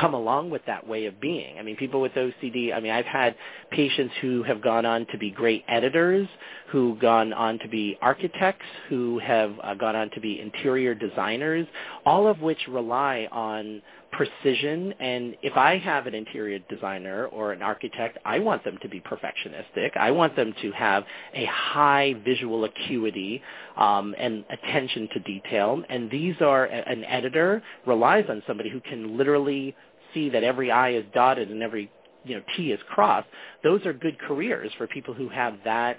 [0.00, 1.58] come along with that way of being.
[1.58, 3.34] I mean, people with OCD, I mean, I've had
[3.70, 6.28] patients who have gone on to be great editors,
[6.68, 11.66] who gone on to be architects, who have uh, gone on to be interior designers,
[12.04, 13.82] all of which rely on
[14.12, 18.88] precision and if I have an interior designer or an architect, I want them to
[18.88, 19.96] be perfectionistic.
[19.96, 21.04] I want them to have
[21.34, 23.42] a high visual acuity
[23.76, 25.82] um, and attention to detail.
[25.88, 29.74] And these are an editor relies on somebody who can literally
[30.14, 31.90] see that every I is dotted and every
[32.24, 33.28] you know T is crossed.
[33.64, 35.96] Those are good careers for people who have that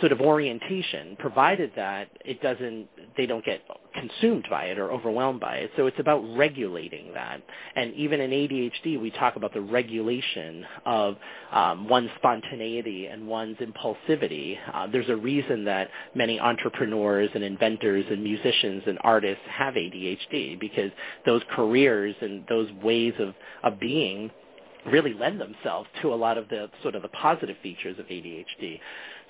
[0.00, 3.60] sort of orientation, provided that it doesn't, they don't get
[3.94, 5.70] consumed by it or overwhelmed by it.
[5.76, 7.42] So it's about regulating that.
[7.76, 11.16] And even in ADHD, we talk about the regulation of
[11.52, 14.56] um, one's spontaneity and one's impulsivity.
[14.72, 20.58] Uh, there's a reason that many entrepreneurs and inventors and musicians and artists have ADHD
[20.58, 20.90] because
[21.26, 23.34] those careers and those ways of,
[23.64, 24.30] of being
[24.86, 28.80] really lend themselves to a lot of the sort of the positive features of ADHD.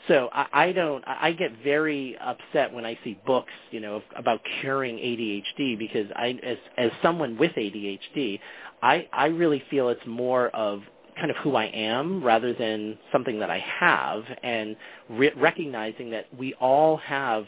[0.08, 1.04] So I, I don't.
[1.06, 6.38] I get very upset when I see books, you know, about curing ADHD because I,
[6.42, 8.40] as as someone with ADHD,
[8.82, 10.82] I I really feel it's more of
[11.16, 14.76] kind of who I am rather than something that I have, and
[15.10, 17.46] re- recognizing that we all have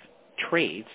[0.50, 0.88] traits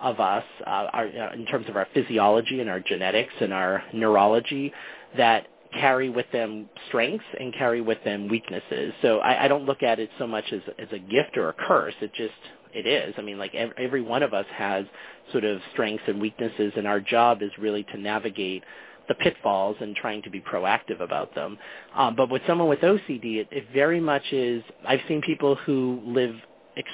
[0.00, 3.82] of us uh, our, uh, in terms of our physiology and our genetics and our
[3.92, 4.72] neurology
[5.16, 8.92] that carry with them strengths and carry with them weaknesses.
[9.02, 11.52] So I, I don't look at it so much as as a gift or a
[11.54, 11.94] curse.
[12.00, 12.34] It just
[12.74, 13.14] it is.
[13.18, 14.86] I mean, like every, every one of us has
[15.32, 18.64] sort of strengths and weaknesses, and our job is really to navigate
[19.08, 21.58] the pitfalls and trying to be proactive about them.
[21.96, 24.62] Um, but with someone with OCD, it, it very much is.
[24.86, 26.34] I've seen people who live
[26.76, 26.88] ex-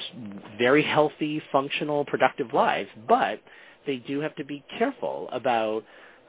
[0.57, 3.39] very healthy, functional, productive lives, but
[3.85, 5.83] they do have to be careful about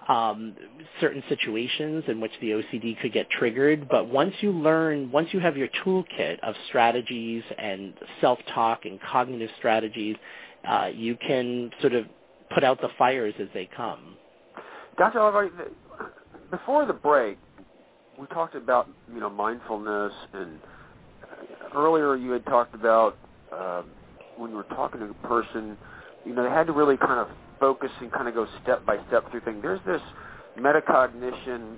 [0.08, 0.56] um,
[1.00, 3.88] certain situations in which the OCD could get triggered.
[3.88, 9.50] But once you learn, once you have your toolkit of strategies and self-talk and cognitive
[9.58, 10.16] strategies,
[10.66, 12.06] uh, you can sort of
[12.52, 14.16] put out the fires as they come.
[14.96, 15.20] Dr.
[15.20, 15.50] Oliver,
[16.50, 17.38] before the break,
[18.18, 20.58] we talked about you know mindfulness, and
[21.76, 23.16] earlier you had talked about
[23.52, 23.82] uh,
[24.36, 25.76] when you were talking to a person,
[26.24, 27.28] you know they had to really kind of
[27.60, 29.60] focus and kind of go step by step through things.
[29.62, 30.02] There's this
[30.58, 31.76] metacognition,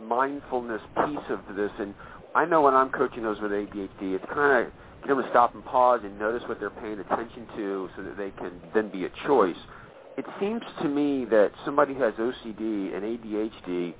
[0.00, 1.94] mindfulness piece of this, and
[2.34, 5.54] I know when I'm coaching those with ADHD, it's kind of get them to stop
[5.54, 9.04] and pause and notice what they're paying attention to, so that they can then be
[9.04, 9.56] a choice.
[10.16, 13.94] It seems to me that somebody who has OCD and ADHD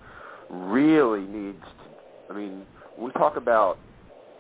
[0.51, 1.63] really needs.
[1.63, 2.63] To, I mean,
[2.99, 3.79] we talk about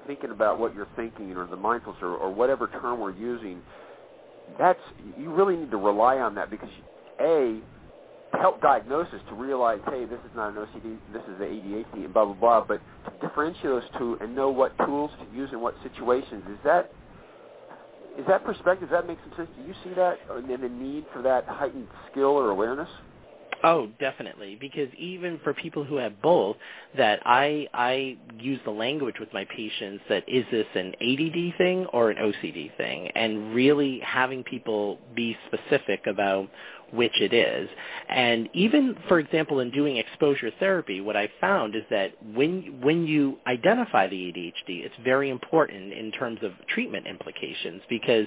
[0.06, 3.60] thinking about what you're thinking or the mindfulness or, or whatever term we're using
[4.58, 4.80] that's
[5.18, 6.68] you really need to rely on that because
[7.20, 7.60] a
[8.32, 12.12] help diagnosis to realize hey this is not an OCD this is the ADHD and
[12.12, 12.64] blah blah blah.
[12.66, 12.80] But
[13.10, 16.90] to differentiate those two and know what tools to use in what situations is that
[18.18, 19.50] is that perspective does that make some sense?
[19.56, 22.88] Do you see that and the need for that heightened skill or awareness
[23.64, 24.58] Oh, definitely.
[24.60, 26.58] Because even for people who have both,
[26.98, 31.86] that I I use the language with my patients that is this an ADD thing
[31.92, 36.50] or an OCD thing, and really having people be specific about
[36.94, 37.68] which it is.
[38.08, 43.06] And even, for example, in doing exposure therapy, what I found is that when when
[43.06, 48.26] you identify the ADHD, it's very important in terms of treatment implications because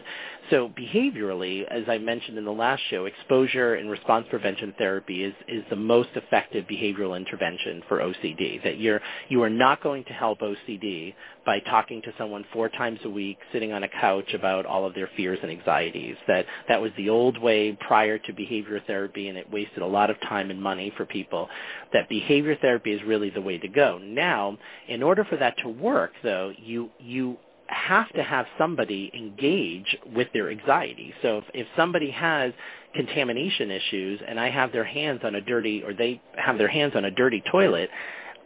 [0.50, 5.34] so behaviorally, as I mentioned in the last show, exposure and response prevention therapy is
[5.48, 8.64] is the most effective behavioral intervention for OCD.
[8.64, 11.14] That you're you are not going to help OCD
[11.46, 14.94] by talking to someone four times a week, sitting on a couch about all of
[14.96, 16.16] their fears and anxieties.
[16.28, 19.88] That that was the old way prior to behavior behavior therapy and it wasted a
[19.88, 21.50] lot of time and money for people,
[21.94, 24.00] that behavior therapy is really the way to go.
[24.02, 27.38] Now, in order for that to work, though, you you
[27.68, 31.14] have to have somebody engage with their anxiety.
[31.22, 32.54] So if, if somebody has
[32.96, 36.94] contamination issues and I have their hands on a dirty or they have their hands
[36.96, 37.90] on a dirty toilet,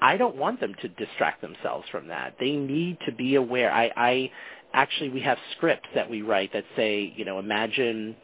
[0.02, 2.34] I don't want them to distract themselves from that.
[2.40, 3.72] They need to be aware.
[3.72, 4.32] I, I
[4.74, 8.16] actually we have scripts that we write that say, you know, imagine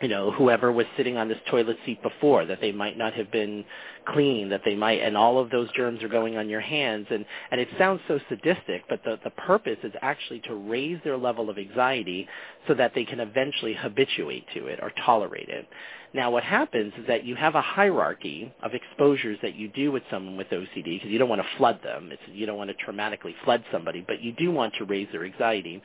[0.00, 3.30] you know, whoever was sitting on this toilet seat before, that they might not have
[3.30, 3.64] been
[4.08, 7.06] clean, that they might, and all of those germs are going on your hands.
[7.10, 11.16] And, and it sounds so sadistic, but the, the purpose is actually to raise their
[11.16, 12.26] level of anxiety
[12.66, 15.68] so that they can eventually habituate to it or tolerate it.
[16.14, 20.02] Now, what happens is that you have a hierarchy of exposures that you do with
[20.10, 22.10] someone with OCD because you don't want to flood them.
[22.12, 25.24] It's, you don't want to traumatically flood somebody, but you do want to raise their
[25.24, 25.80] anxiety.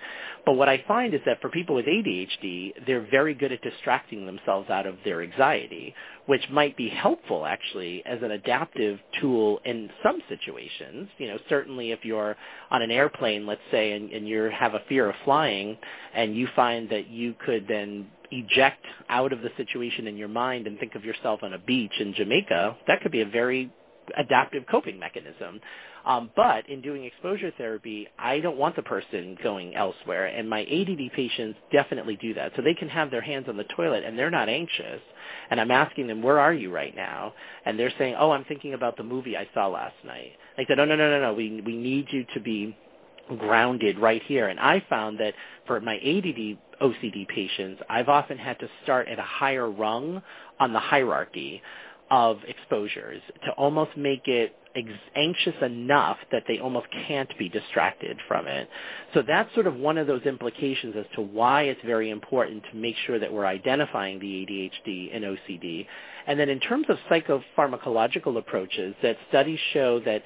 [0.45, 4.25] But what I find is that for people with ADHD, they're very good at distracting
[4.25, 9.89] themselves out of their anxiety, which might be helpful actually as an adaptive tool in
[10.03, 11.07] some situations.
[11.19, 12.35] You know, certainly if you're
[12.69, 15.77] on an airplane, let's say, and, and you have a fear of flying,
[16.13, 20.67] and you find that you could then eject out of the situation in your mind
[20.67, 23.71] and think of yourself on a beach in Jamaica, that could be a very
[24.17, 25.59] adaptive coping mechanism.
[26.05, 30.61] Um, but in doing exposure therapy, I don't want the person going elsewhere, and my
[30.61, 32.53] ADD patients definitely do that.
[32.55, 35.01] So they can have their hands on the toilet and they're not anxious,
[35.49, 37.33] and I'm asking them, "Where are you right now?"
[37.65, 40.79] And they're saying, "Oh, I'm thinking about the movie I saw last night." I said,
[40.79, 41.33] "Oh, no, no, no, no.
[41.33, 42.77] We we need you to be
[43.37, 45.33] grounded right here." And I found that
[45.65, 50.21] for my ADD OCD patients, I've often had to start at a higher rung
[50.59, 51.61] on the hierarchy
[52.09, 54.55] of exposures to almost make it
[55.15, 58.69] anxious enough that they almost can't be distracted from it.
[59.13, 62.77] So that's sort of one of those implications as to why it's very important to
[62.77, 65.87] make sure that we're identifying the ADHD and OCD.
[66.27, 70.21] And then in terms of psychopharmacological approaches, that studies show that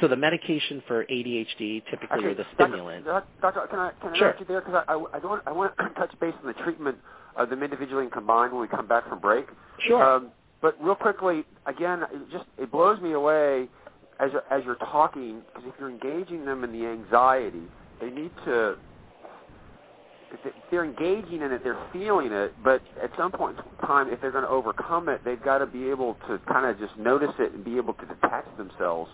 [0.00, 3.04] so the medication for ADHD typically Actually, are the stimulant.
[3.04, 4.34] Doctor, doctor, can I can I sure.
[4.38, 6.98] you there because I, I, I don't I want to touch base on the treatment
[7.36, 9.46] of them individually and combined when we come back from break.
[9.86, 10.02] Sure.
[10.02, 10.30] Um,
[10.60, 13.68] but real quickly, again, it just it blows me away
[14.20, 17.62] as you're, as you're talking because if you're engaging them in the anxiety,
[18.00, 18.76] they need to.
[20.30, 24.20] If they're engaging in it, they're feeling it, but at some point in time, if
[24.20, 27.32] they're going to overcome it, they've got to be able to kind of just notice
[27.38, 29.10] it and be able to detach themselves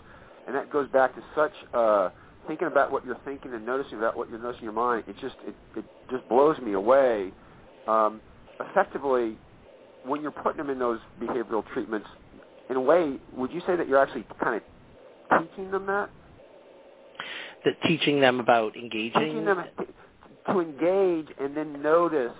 [0.47, 2.09] and that goes back to such uh,
[2.47, 5.03] thinking about what you're thinking and noticing about what you're noticing in your mind.
[5.07, 7.31] It just it, it just blows me away.
[7.87, 8.21] Um,
[8.59, 9.37] effectively,
[10.05, 12.07] when you're putting them in those behavioral treatments,
[12.69, 16.09] in a way, would you say that you're actually kind of teaching them that?
[17.63, 19.21] That teaching them about engaging.
[19.21, 19.63] Teaching them
[20.47, 22.31] to engage and then notice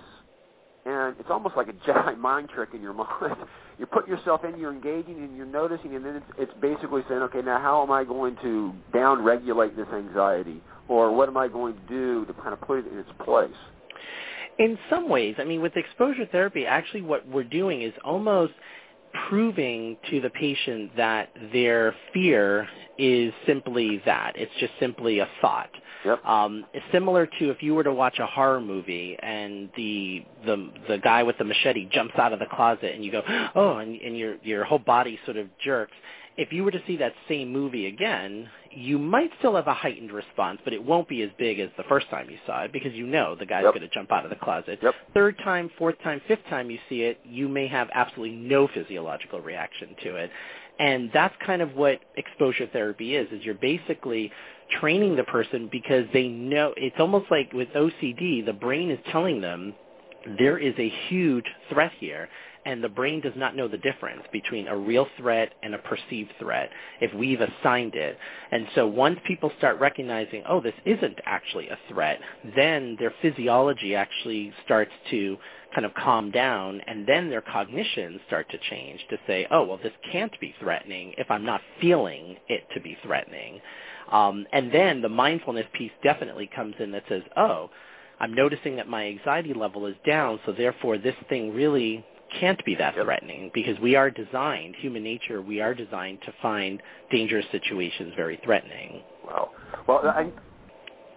[0.85, 3.35] and it's almost like a Jedi mind trick in your mind.
[3.77, 7.21] You're putting yourself in, you're engaging, and you're noticing, and then it's, it's basically saying,
[7.23, 11.73] okay, now how am I going to down-regulate this anxiety, or what am I going
[11.73, 13.49] to do to kind of put it in its place?
[14.57, 18.53] In some ways, I mean, with exposure therapy, actually what we're doing is almost
[19.29, 22.67] proving to the patient that their fear
[22.97, 24.33] is simply that.
[24.35, 25.69] It's just simply a thought.
[26.05, 26.25] Yep.
[26.25, 30.71] Um, it's similar to if you were to watch a horror movie and the the
[30.87, 33.21] the guy with the machete jumps out of the closet and you go,
[33.55, 35.93] oh, and, and your your whole body sort of jerks.
[36.37, 40.11] If you were to see that same movie again, you might still have a heightened
[40.11, 42.93] response, but it won't be as big as the first time you saw it because
[42.93, 43.73] you know the guy's yep.
[43.73, 44.79] going to jump out of the closet.
[44.83, 44.93] Yep.
[45.13, 49.39] Third time, fourth time, fifth time you see it, you may have absolutely no physiological
[49.39, 50.29] reaction to it.
[50.77, 54.29] And that's kind of what exposure therapy is, is you're basically
[54.79, 59.41] training the person because they know it's almost like with OCD, the brain is telling
[59.41, 59.73] them
[60.37, 62.29] there is a huge threat here
[62.65, 66.31] and the brain does not know the difference between a real threat and a perceived
[66.39, 68.17] threat if we've assigned it.
[68.51, 72.19] And so once people start recognizing, oh, this isn't actually a threat,
[72.55, 75.37] then their physiology actually starts to
[75.75, 79.79] kind of calm down, and then their cognitions start to change to say, oh, well,
[79.83, 83.59] this can't be threatening if I'm not feeling it to be threatening.
[84.11, 87.69] Um, and then the mindfulness piece definitely comes in that says, oh,
[88.19, 92.05] I'm noticing that my anxiety level is down, so therefore this thing really
[92.39, 93.05] can't be that yep.
[93.05, 96.81] threatening because we are designed, human nature, we are designed to find
[97.11, 99.01] dangerous situations very threatening.
[99.25, 99.51] Wow.
[99.87, 100.31] Well, I,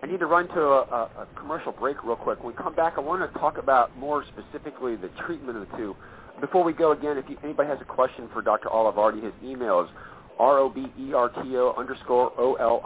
[0.03, 2.43] I need to run to a, a, commercial break real quick.
[2.43, 5.77] When we come back, I want to talk about more specifically the treatment of the
[5.77, 5.97] two.
[6.41, 8.69] Before we go again, if you, anybody has a question for Dr.
[8.69, 9.89] Olivardi, his email is
[10.39, 12.83] R-O-B-E-R-T-O underscore O-L-I-V-A-R-D-I-A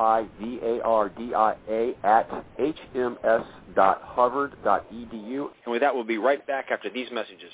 [2.07, 5.49] at hms dot harvard dot edu.
[5.65, 7.51] And with that, we'll be right back after these messages.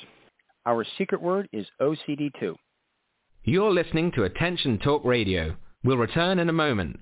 [0.67, 2.55] Our secret word is OCD2.
[3.45, 5.55] You're listening to Attention Talk Radio.
[5.85, 7.01] We'll return in a moment.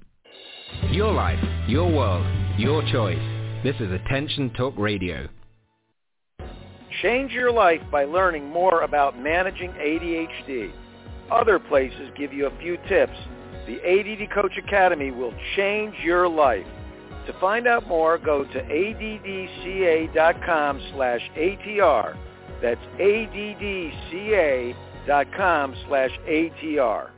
[0.90, 2.26] Your life, your world,
[2.58, 3.18] your choice.
[3.64, 5.28] This is Attention Talk Radio.
[7.02, 10.70] Change your life by learning more about managing ADHD.
[11.30, 13.16] Other places give you a few tips.
[13.66, 16.66] The ADD Coach Academy will change your life.
[17.26, 20.12] To find out more, go to addca.com
[20.94, 22.16] slash ATR.
[22.62, 24.74] That's addca.com
[25.88, 27.10] slash ATR.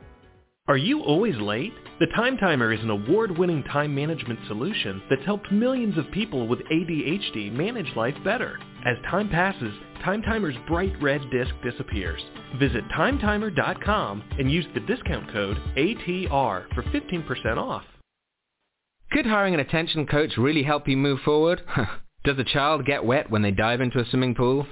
[0.67, 1.73] Are you always late?
[1.99, 6.59] The Time Timer is an award-winning time management solution that's helped millions of people with
[6.71, 8.59] ADHD manage life better.
[8.85, 9.73] As time passes,
[10.03, 12.21] Time Timer's bright red disc disappears.
[12.57, 17.83] Visit timetimer.com and use the discount code ATR for 15% off.
[19.11, 21.61] Could hiring an attention coach really help you move forward?
[22.23, 24.67] Does a child get wet when they dive into a swimming pool?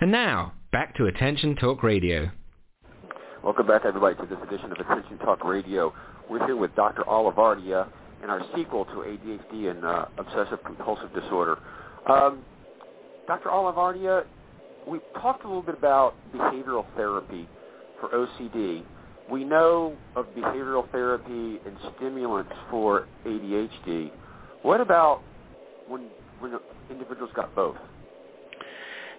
[0.02, 2.30] And now, back to Attention Talk Radio.
[3.44, 5.94] Welcome back, everybody, to this edition of Attention Talk Radio.
[6.30, 7.04] We're here with Dr.
[7.04, 7.88] Olivardia
[8.24, 11.60] in our sequel to ADHD and uh, obsessive compulsive disorder.
[12.10, 12.44] Um,
[13.28, 13.50] Dr.
[13.50, 14.26] Olivardia,
[14.88, 17.48] we talked a little bit about behavioral therapy
[18.10, 18.84] for OCD.
[19.30, 24.12] We know of behavioral therapy and stimulants for ADHD.
[24.62, 25.22] What about
[25.88, 26.08] when,
[26.40, 26.54] when
[26.90, 27.76] individuals got both?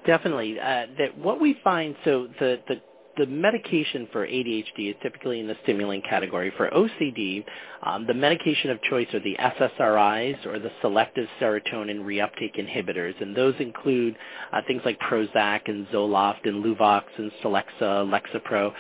[0.07, 0.61] Definitely.
[0.61, 2.77] Uh, that what we find, so the, the
[3.17, 6.53] the medication for ADHD is typically in the stimulant category.
[6.57, 7.45] For OCD,
[7.83, 13.35] um, the medication of choice are the SSRIs or the selective serotonin reuptake inhibitors, and
[13.35, 14.17] those include
[14.53, 18.73] uh, things like Prozac and Zoloft and Luvox and Celexa, Lexapro.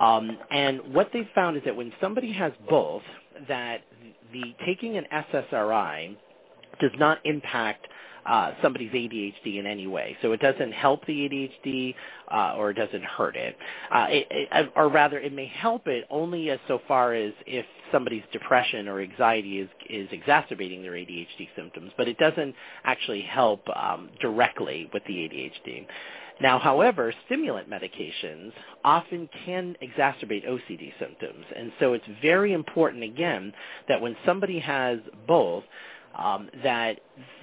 [0.00, 3.02] Um, and what they've found is that when somebody has both,
[3.48, 3.82] that
[4.32, 6.16] the taking an SSRI
[6.80, 7.86] does not impact
[8.26, 10.16] uh, somebody's ADHD in any way.
[10.22, 11.94] So it doesn't help the ADHD
[12.32, 13.56] uh, or it doesn't hurt it.
[13.92, 14.72] Uh, it, it.
[14.76, 19.00] Or rather, it may help it only as so far as if somebody's depression or
[19.00, 22.54] anxiety is, is exacerbating their ADHD symptoms, but it doesn't
[22.84, 25.86] actually help um, directly with the ADHD.
[26.40, 28.52] Now, however, stimulant medications
[28.84, 33.52] often can exacerbate OCD symptoms, and so it's very important, again,
[33.88, 34.98] that when somebody has
[35.28, 35.62] both,
[36.18, 37.00] um, that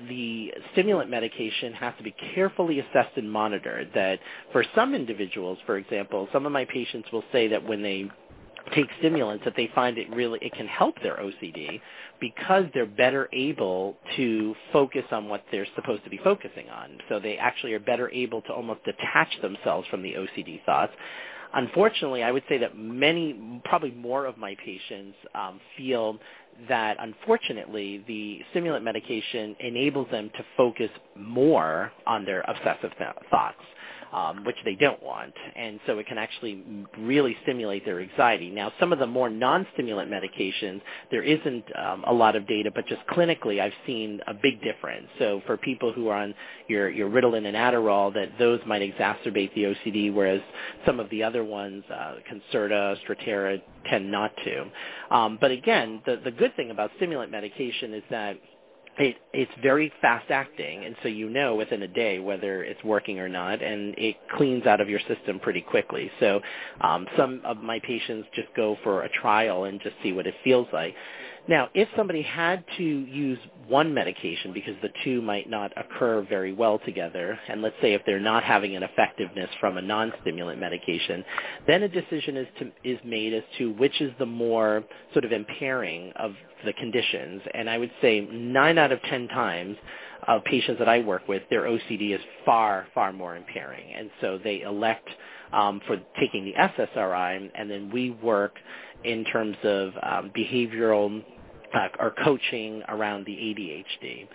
[0.08, 3.90] the stimulant medication has to be carefully assessed and monitored.
[3.94, 4.20] That
[4.52, 8.10] for some individuals, for example, some of my patients will say that when they
[8.76, 11.82] take stimulants that they find it really it can help their OCD
[12.20, 16.98] because they're better able to focus on what they're supposed to be focusing on.
[17.10, 20.94] So they actually are better able to almost detach themselves from the OCD thoughts.
[21.54, 26.18] Unfortunately, I would say that many, probably more of my patients um, feel
[26.70, 33.58] that unfortunately the stimulant medication enables them to focus more on their obsessive th- thoughts
[34.14, 35.34] um, which they don't want.
[35.56, 36.64] And so it can actually
[37.00, 38.50] really stimulate their anxiety.
[38.50, 40.82] Now, some of the more non-stimulant medications,
[41.12, 45.08] there isn't um, a lot of data, but just clinically I've seen a big difference.
[45.20, 46.34] So for people who are on
[46.68, 50.42] your, your Ritalin and Adderall, that those might exacerbate the OCD, whereas
[50.86, 55.16] some of the other ones, uh, Concerta, Strattera, tend not to.
[55.16, 58.38] Um, but again, the, the good thing about stimulant medication is that
[58.98, 63.20] it, it's very fast acting, and so you know within a day whether it's working
[63.20, 66.12] or not, and it cleans out of your system pretty quickly.
[66.20, 66.42] So
[66.82, 70.36] um, some of my patients just go for a trial and just see what it
[70.44, 70.96] feels like.
[71.52, 73.38] Now, if somebody had to use
[73.68, 78.02] one medication because the two might not occur very well together, and let's say if
[78.06, 81.26] they're not having an effectiveness from a non-stimulant medication,
[81.68, 85.34] then a decision is to, is made as to which is the more sort of
[85.34, 87.42] impairing of the conditions.
[87.54, 89.76] And I would say nine out of ten times
[90.30, 93.94] of patients that I work with, their OCD is far, far more impairing.
[93.94, 95.10] And so they elect
[95.52, 98.54] um, for taking the SSRI, and then we work
[99.04, 101.22] in terms of um, behavioral
[101.74, 104.28] uh, or coaching around the ADHD,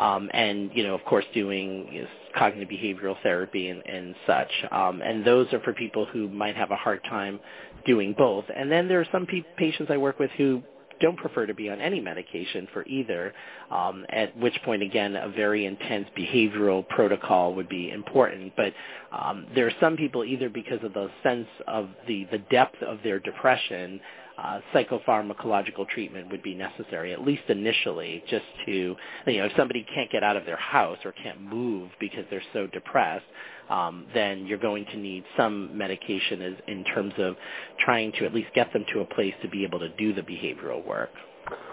[0.00, 4.50] um, and you know, of course, doing you know, cognitive behavioral therapy and, and such.
[4.70, 7.40] Um, and those are for people who might have a hard time
[7.86, 8.44] doing both.
[8.54, 10.62] And then there are some pe- patients I work with who
[11.00, 13.34] don't prefer to be on any medication for either,
[13.70, 18.52] um, at which point, again, a very intense behavioral protocol would be important.
[18.56, 18.72] But
[19.12, 22.98] um, there are some people, either because of the sense of the, the depth of
[23.02, 24.00] their depression,
[24.36, 29.86] uh, psychopharmacological treatment would be necessary, at least initially, just to, you know, if somebody
[29.94, 33.24] can't get out of their house or can't move because they're so depressed,
[33.70, 37.36] um, then you're going to need some medication as, in terms of
[37.84, 40.22] trying to at least get them to a place to be able to do the
[40.22, 41.10] behavioral work.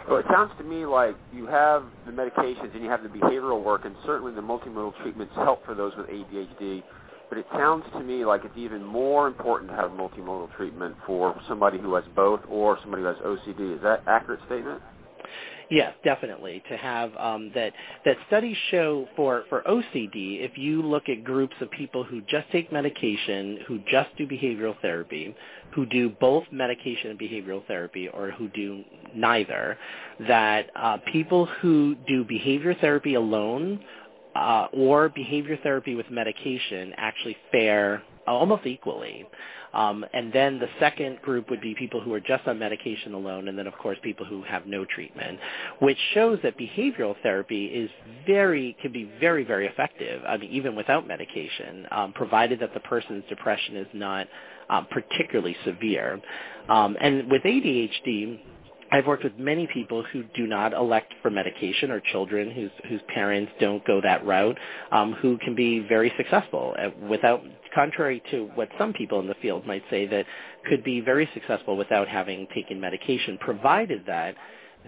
[0.09, 3.63] Well, it sounds to me like you have the medications and you have the behavioral
[3.63, 6.83] work, and certainly the multimodal treatments help for those with ADHD.
[7.31, 11.33] But it sounds to me like it's even more important to have multimodal treatment for
[11.47, 13.77] somebody who has both or somebody who has OCD.
[13.77, 14.81] Is that accurate statement?
[15.69, 16.61] Yes, definitely.
[16.69, 17.71] To have um, that
[18.03, 22.51] that studies show for for OCD, if you look at groups of people who just
[22.51, 25.33] take medication, who just do behavioral therapy,
[25.73, 28.83] who do both medication and behavioral therapy, or who do
[29.15, 29.77] neither,
[30.27, 33.79] that uh, people who do behavior therapy alone
[34.35, 39.25] uh, or behavior therapy with medication actually fare almost equally.
[39.73, 43.47] Um, and then the second group would be people who are just on medication alone,
[43.47, 45.39] and then of course people who have no treatment,
[45.79, 47.89] which shows that behavioral therapy is
[48.27, 50.21] very can be very very effective.
[50.27, 54.27] I mean, even without medication, um, provided that the person's depression is not
[54.69, 56.19] um, particularly severe.
[56.67, 58.39] Um, and with ADHD,
[58.91, 63.01] I've worked with many people who do not elect for medication or children whose whose
[63.13, 64.57] parents don't go that route,
[64.91, 67.41] um, who can be very successful at, without,
[67.73, 70.25] contrary to what some people in the field might say, that
[70.69, 74.35] could be very successful without having taken medication, provided that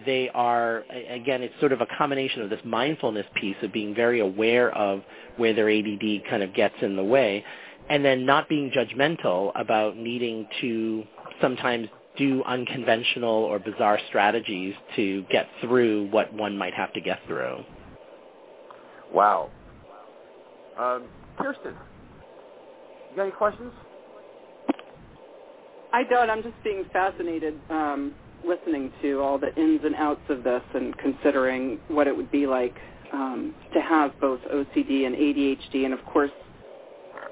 [0.06, 4.20] they are again it's sort of a combination of this mindfulness piece of being very
[4.20, 5.01] aware of
[5.38, 7.45] where their ADD kind of gets in the way
[7.89, 11.04] and then not being judgmental about needing to
[11.41, 11.88] sometimes
[12.18, 17.64] do unconventional or bizarre strategies to get through what one might have to get through.
[19.11, 19.49] Wow.
[20.78, 21.05] Um,
[21.38, 21.76] Kirsten,
[23.11, 23.72] you got any questions?
[25.91, 26.30] I don't.
[26.30, 30.97] I'm just being fascinated um, listening to all the ins and outs of this and
[30.97, 32.76] considering what it would be like
[33.14, 35.86] um, to have both OCD and ADHD.
[35.86, 36.32] And of course,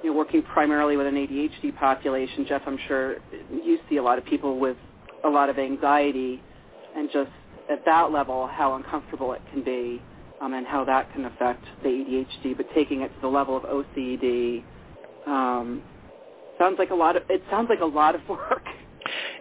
[0.03, 3.15] you know, working primarily with an ADHD population, Jeff, I'm sure
[3.51, 4.77] you see a lot of people with
[5.23, 6.41] a lot of anxiety
[6.95, 7.29] and just
[7.71, 10.01] at that level how uncomfortable it can be
[10.41, 12.57] um, and how that can affect the ADHD.
[12.57, 14.63] But taking it to the level of OCD
[15.27, 15.81] um,
[16.57, 18.65] sounds like a lot of it sounds like a lot of work.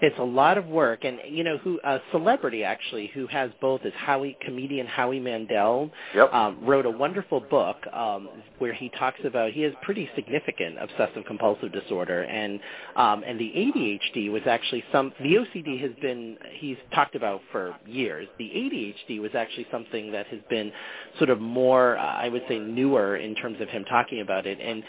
[0.03, 3.83] It's a lot of work, and you know who a celebrity actually who has both
[3.85, 5.91] is Howie comedian Howie Mandel.
[6.15, 6.33] Yep.
[6.33, 8.29] Um, wrote a wonderful book um,
[8.59, 12.61] where he talks about he has pretty significant obsessive compulsive disorder, and
[12.97, 17.75] um, and the ADHD was actually some the OCD has been he's talked about for
[17.87, 18.27] years.
[18.39, 20.73] The ADHD was actually something that has been
[21.19, 24.59] sort of more uh, I would say newer in terms of him talking about it,
[24.61, 24.83] and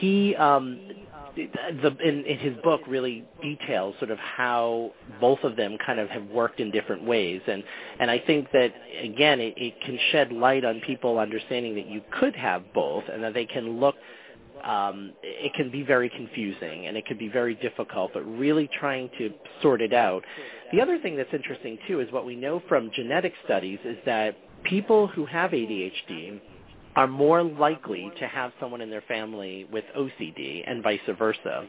[0.00, 0.80] he um
[1.36, 6.08] the in, in his book really details sort of how both of them kind of
[6.08, 7.62] have worked in different ways and
[7.98, 8.72] and I think that
[9.02, 13.22] again it, it can shed light on people understanding that you could have both and
[13.24, 13.96] that they can look
[14.64, 19.10] um, it can be very confusing and it can be very difficult, but really trying
[19.18, 19.30] to
[19.60, 20.24] sort it out.
[20.72, 24.36] The other thing that's interesting too is what we know from genetic studies is that
[24.64, 26.40] people who have ADHD
[26.96, 31.66] are more likely to have someone in their family with OCD and vice versa.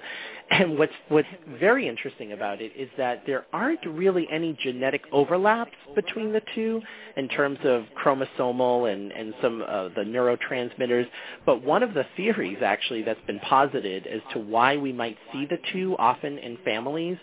[0.51, 1.27] And what's what's
[1.59, 6.81] very interesting about it is that there aren't really any genetic overlaps between the two
[7.17, 11.07] in terms of chromosomal and and some of the neurotransmitters.
[11.45, 15.47] But one of the theories actually that's been posited as to why we might see
[15.47, 17.17] the two often in families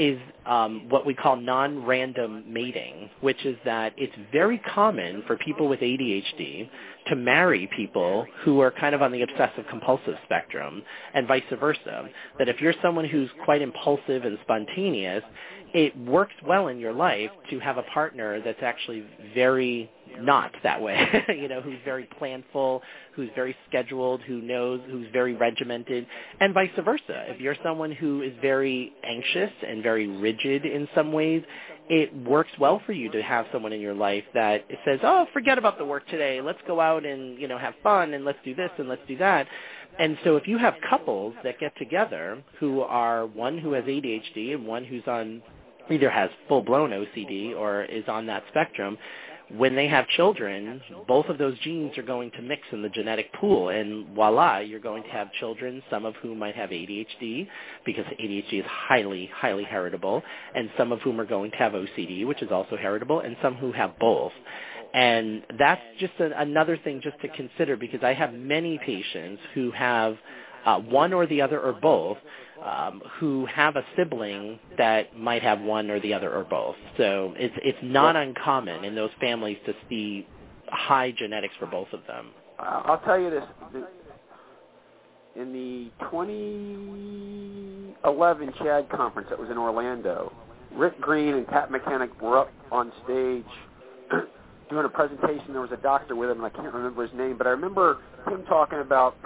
[0.00, 5.68] is um, what we call non-random mating, which is that it's very common for people
[5.68, 6.70] with ADHD
[7.08, 10.82] to marry people who are kind of on the obsessive compulsive spectrum
[11.12, 12.08] and vice versa.
[12.38, 15.22] That if you're someone who's quite impulsive and spontaneous,
[15.74, 19.04] it works well in your life to have a partner that's actually
[19.34, 22.80] very not that way, you know, who's very planful,
[23.14, 26.06] who's very scheduled, who knows, who's very regimented,
[26.40, 27.24] and vice versa.
[27.28, 31.42] If you're someone who is very anxious and very rigid in some ways,
[31.88, 35.58] it works well for you to have someone in your life that says, "Oh, forget
[35.58, 36.40] about the work today.
[36.40, 39.16] Let's go out and, you know, have fun and let's do this and let's do
[39.18, 39.46] that."
[39.98, 44.54] And so if you have couples that get together who are one who has ADHD
[44.54, 45.42] and one who's on
[45.90, 48.98] either has full-blown OCD or is on that spectrum,
[49.56, 53.32] when they have children, both of those genes are going to mix in the genetic
[53.34, 57.48] pool, and voila, you're going to have children, some of whom might have ADHD,
[57.84, 60.22] because ADHD is highly, highly heritable,
[60.54, 63.56] and some of whom are going to have OCD, which is also heritable, and some
[63.56, 64.32] who have both.
[64.94, 69.72] And that's just a, another thing just to consider, because I have many patients who
[69.72, 70.16] have
[70.64, 72.18] uh, one or the other or both,
[72.64, 76.76] um, who have a sibling that might have one or the other or both.
[76.96, 80.26] So it's it's not uncommon in those families to see
[80.68, 82.28] high genetics for both of them.
[82.58, 83.44] I'll tell you this:
[85.36, 90.32] in the 2011 CHADD conference that was in Orlando,
[90.72, 93.46] Rick Green and Pat McKenna were up on stage
[94.70, 95.52] doing a presentation.
[95.52, 97.98] There was a doctor with him, and I can't remember his name, but I remember
[98.28, 99.16] him talking about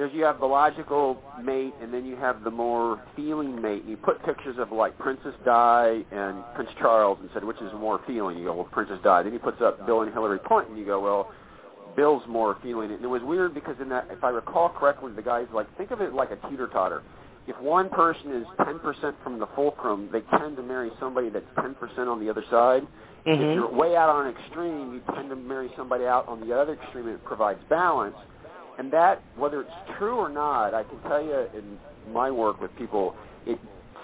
[0.00, 3.82] there's you have the logical mate, and then you have the more feeling mate.
[3.82, 7.70] And you put pictures of like Princess Di and Prince Charles, and said which is
[7.74, 8.38] more feeling.
[8.38, 9.24] You go, well, Princess Di.
[9.24, 10.78] Then he puts up Bill and Hillary Clinton.
[10.78, 11.30] You go, well,
[11.96, 12.90] Bill's more feeling.
[12.90, 15.90] And it was weird because in that, if I recall correctly, the guy's like, think
[15.90, 17.02] of it like a teeter totter.
[17.46, 21.76] If one person is 10% from the fulcrum, they tend to marry somebody that's 10%
[22.08, 22.86] on the other side.
[23.26, 23.32] Mm-hmm.
[23.32, 26.58] If you're way out on an extreme, you tend to marry somebody out on the
[26.58, 28.16] other extreme, and it provides balance.
[28.80, 31.78] And that, whether it's true or not, I can tell you in
[32.14, 33.14] my work with people,
[33.46, 33.58] it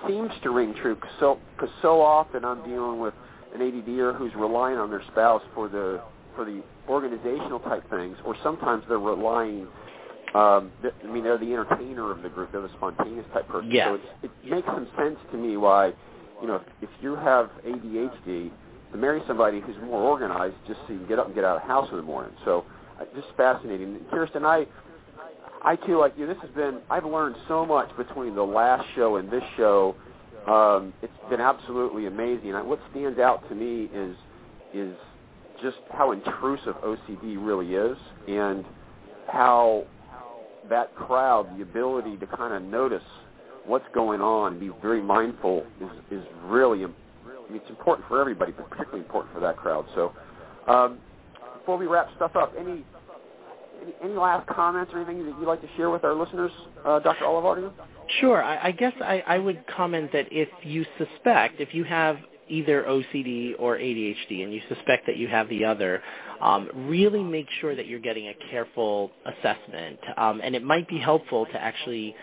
[0.07, 3.14] seems to ring true because so, cause so often I'm dealing with
[3.55, 6.03] an ADDer who's relying on their spouse for the
[6.35, 9.66] for the organizational type things, or sometimes they're relying.
[10.35, 12.53] Um, I mean, they're the entertainer of the group.
[12.53, 13.70] They're the spontaneous type person.
[13.70, 13.89] Yeah.
[13.89, 15.95] So it's, it makes some sense to me why,
[16.43, 18.51] you know, if, if you have ADHD,
[18.93, 21.57] to marry somebody who's more organized, just so you can get up and get out
[21.57, 22.33] of the house in the morning.
[22.45, 22.66] So
[23.14, 23.99] just fascinating.
[24.11, 24.66] Kirsten, I,
[25.62, 29.16] I too, like you, this has been, I've learned so much between the last show
[29.16, 29.94] and this show.
[30.47, 32.53] Um, it's been absolutely amazing.
[32.53, 34.16] What stands out to me is,
[34.72, 34.94] is
[35.62, 37.97] just how intrusive OCD really is,
[38.28, 38.64] and
[39.28, 39.84] how
[40.68, 43.03] that crowd, the ability to kind of notice
[43.64, 46.84] what's going on, be very mindful, is is really.
[46.84, 49.86] I mean, it's important for everybody, but particularly important for that crowd.
[49.94, 50.12] So,
[50.66, 50.99] um,
[51.67, 52.85] before we wrap stuff up, any
[54.01, 56.53] any, last comments or anything that you'd like to share with our listeners,
[56.85, 57.25] uh, Dr.
[57.25, 57.73] Olivardia?
[58.21, 58.43] Sure.
[58.43, 62.85] I, I guess I, I would comment that if you suspect, if you have either
[62.85, 66.03] OCD or ADHD and you suspect that you have the other,
[66.41, 69.99] um, really make sure that you're getting a careful assessment.
[70.17, 72.14] Um, and it might be helpful to actually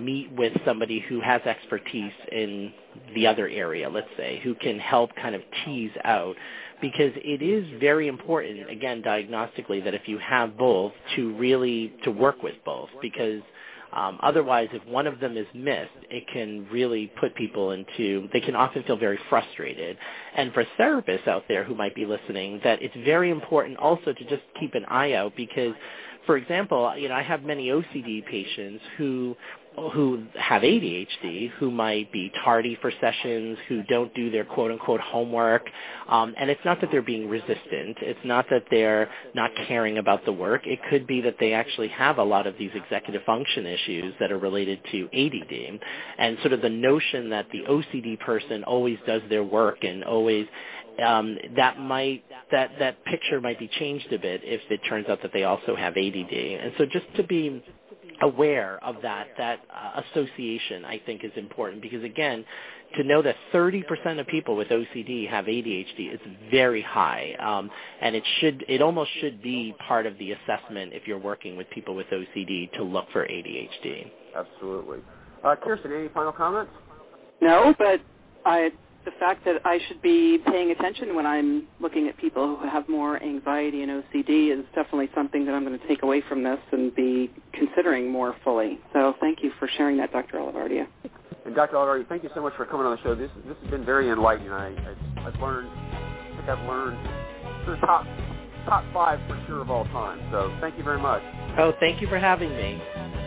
[0.00, 2.72] meet with somebody who has expertise in
[3.14, 6.36] the other area, let's say, who can help kind of tease out
[6.82, 12.10] because it is very important, again, diagnostically, that if you have both, to really to
[12.10, 13.40] work with both, because
[13.92, 18.40] um, otherwise, if one of them is missed, it can really put people into, they
[18.40, 19.96] can often feel very frustrated.
[20.36, 24.24] And for therapists out there who might be listening, that it's very important also to
[24.24, 25.74] just keep an eye out because,
[26.26, 29.36] for example, you know, I have many OCD patients who
[29.76, 35.00] who have ADHD, who might be tardy for sessions, who don't do their quote unquote
[35.00, 35.66] homework.
[36.08, 37.96] Um, and it's not that they're being resistant.
[38.00, 40.66] It's not that they're not caring about the work.
[40.66, 44.30] It could be that they actually have a lot of these executive function issues that
[44.30, 45.80] are related to ADD.
[46.18, 50.46] And sort of the notion that the OCD person always does their work and always
[51.04, 55.22] um, that might that that picture might be changed a bit if it turns out
[55.22, 56.32] that they also have ADD.
[56.32, 57.62] And so just to be
[58.22, 62.44] aware of that that uh, association I think is important because again
[62.96, 66.20] to know that 30% of people with OCD have ADHD is
[66.50, 67.70] very high um,
[68.00, 71.68] and it should it almost should be part of the assessment if you're working with
[71.70, 74.10] people with OCD to look for ADHD.
[74.36, 74.98] Absolutely.
[75.44, 76.72] Uh, Kirsten, any final comments?
[77.40, 78.00] No, but
[78.44, 78.70] I
[79.04, 82.88] the fact that I should be paying attention when I'm looking at people who have
[82.88, 86.58] more anxiety and OCD is definitely something that I'm going to take away from this
[86.70, 88.78] and be considering more fully.
[88.92, 90.38] So thank you for sharing that, Dr.
[90.38, 90.86] Olivardia.
[91.44, 91.76] And Dr.
[91.76, 93.14] Olivardi, thank you so much for coming on the show.
[93.14, 94.52] This this has been very enlightening.
[94.52, 96.98] I, I I've learned, I think I've learned
[97.66, 98.06] the top
[98.64, 100.20] top five for sure of all time.
[100.30, 101.22] So thank you very much.
[101.58, 102.80] Oh, thank you for having me.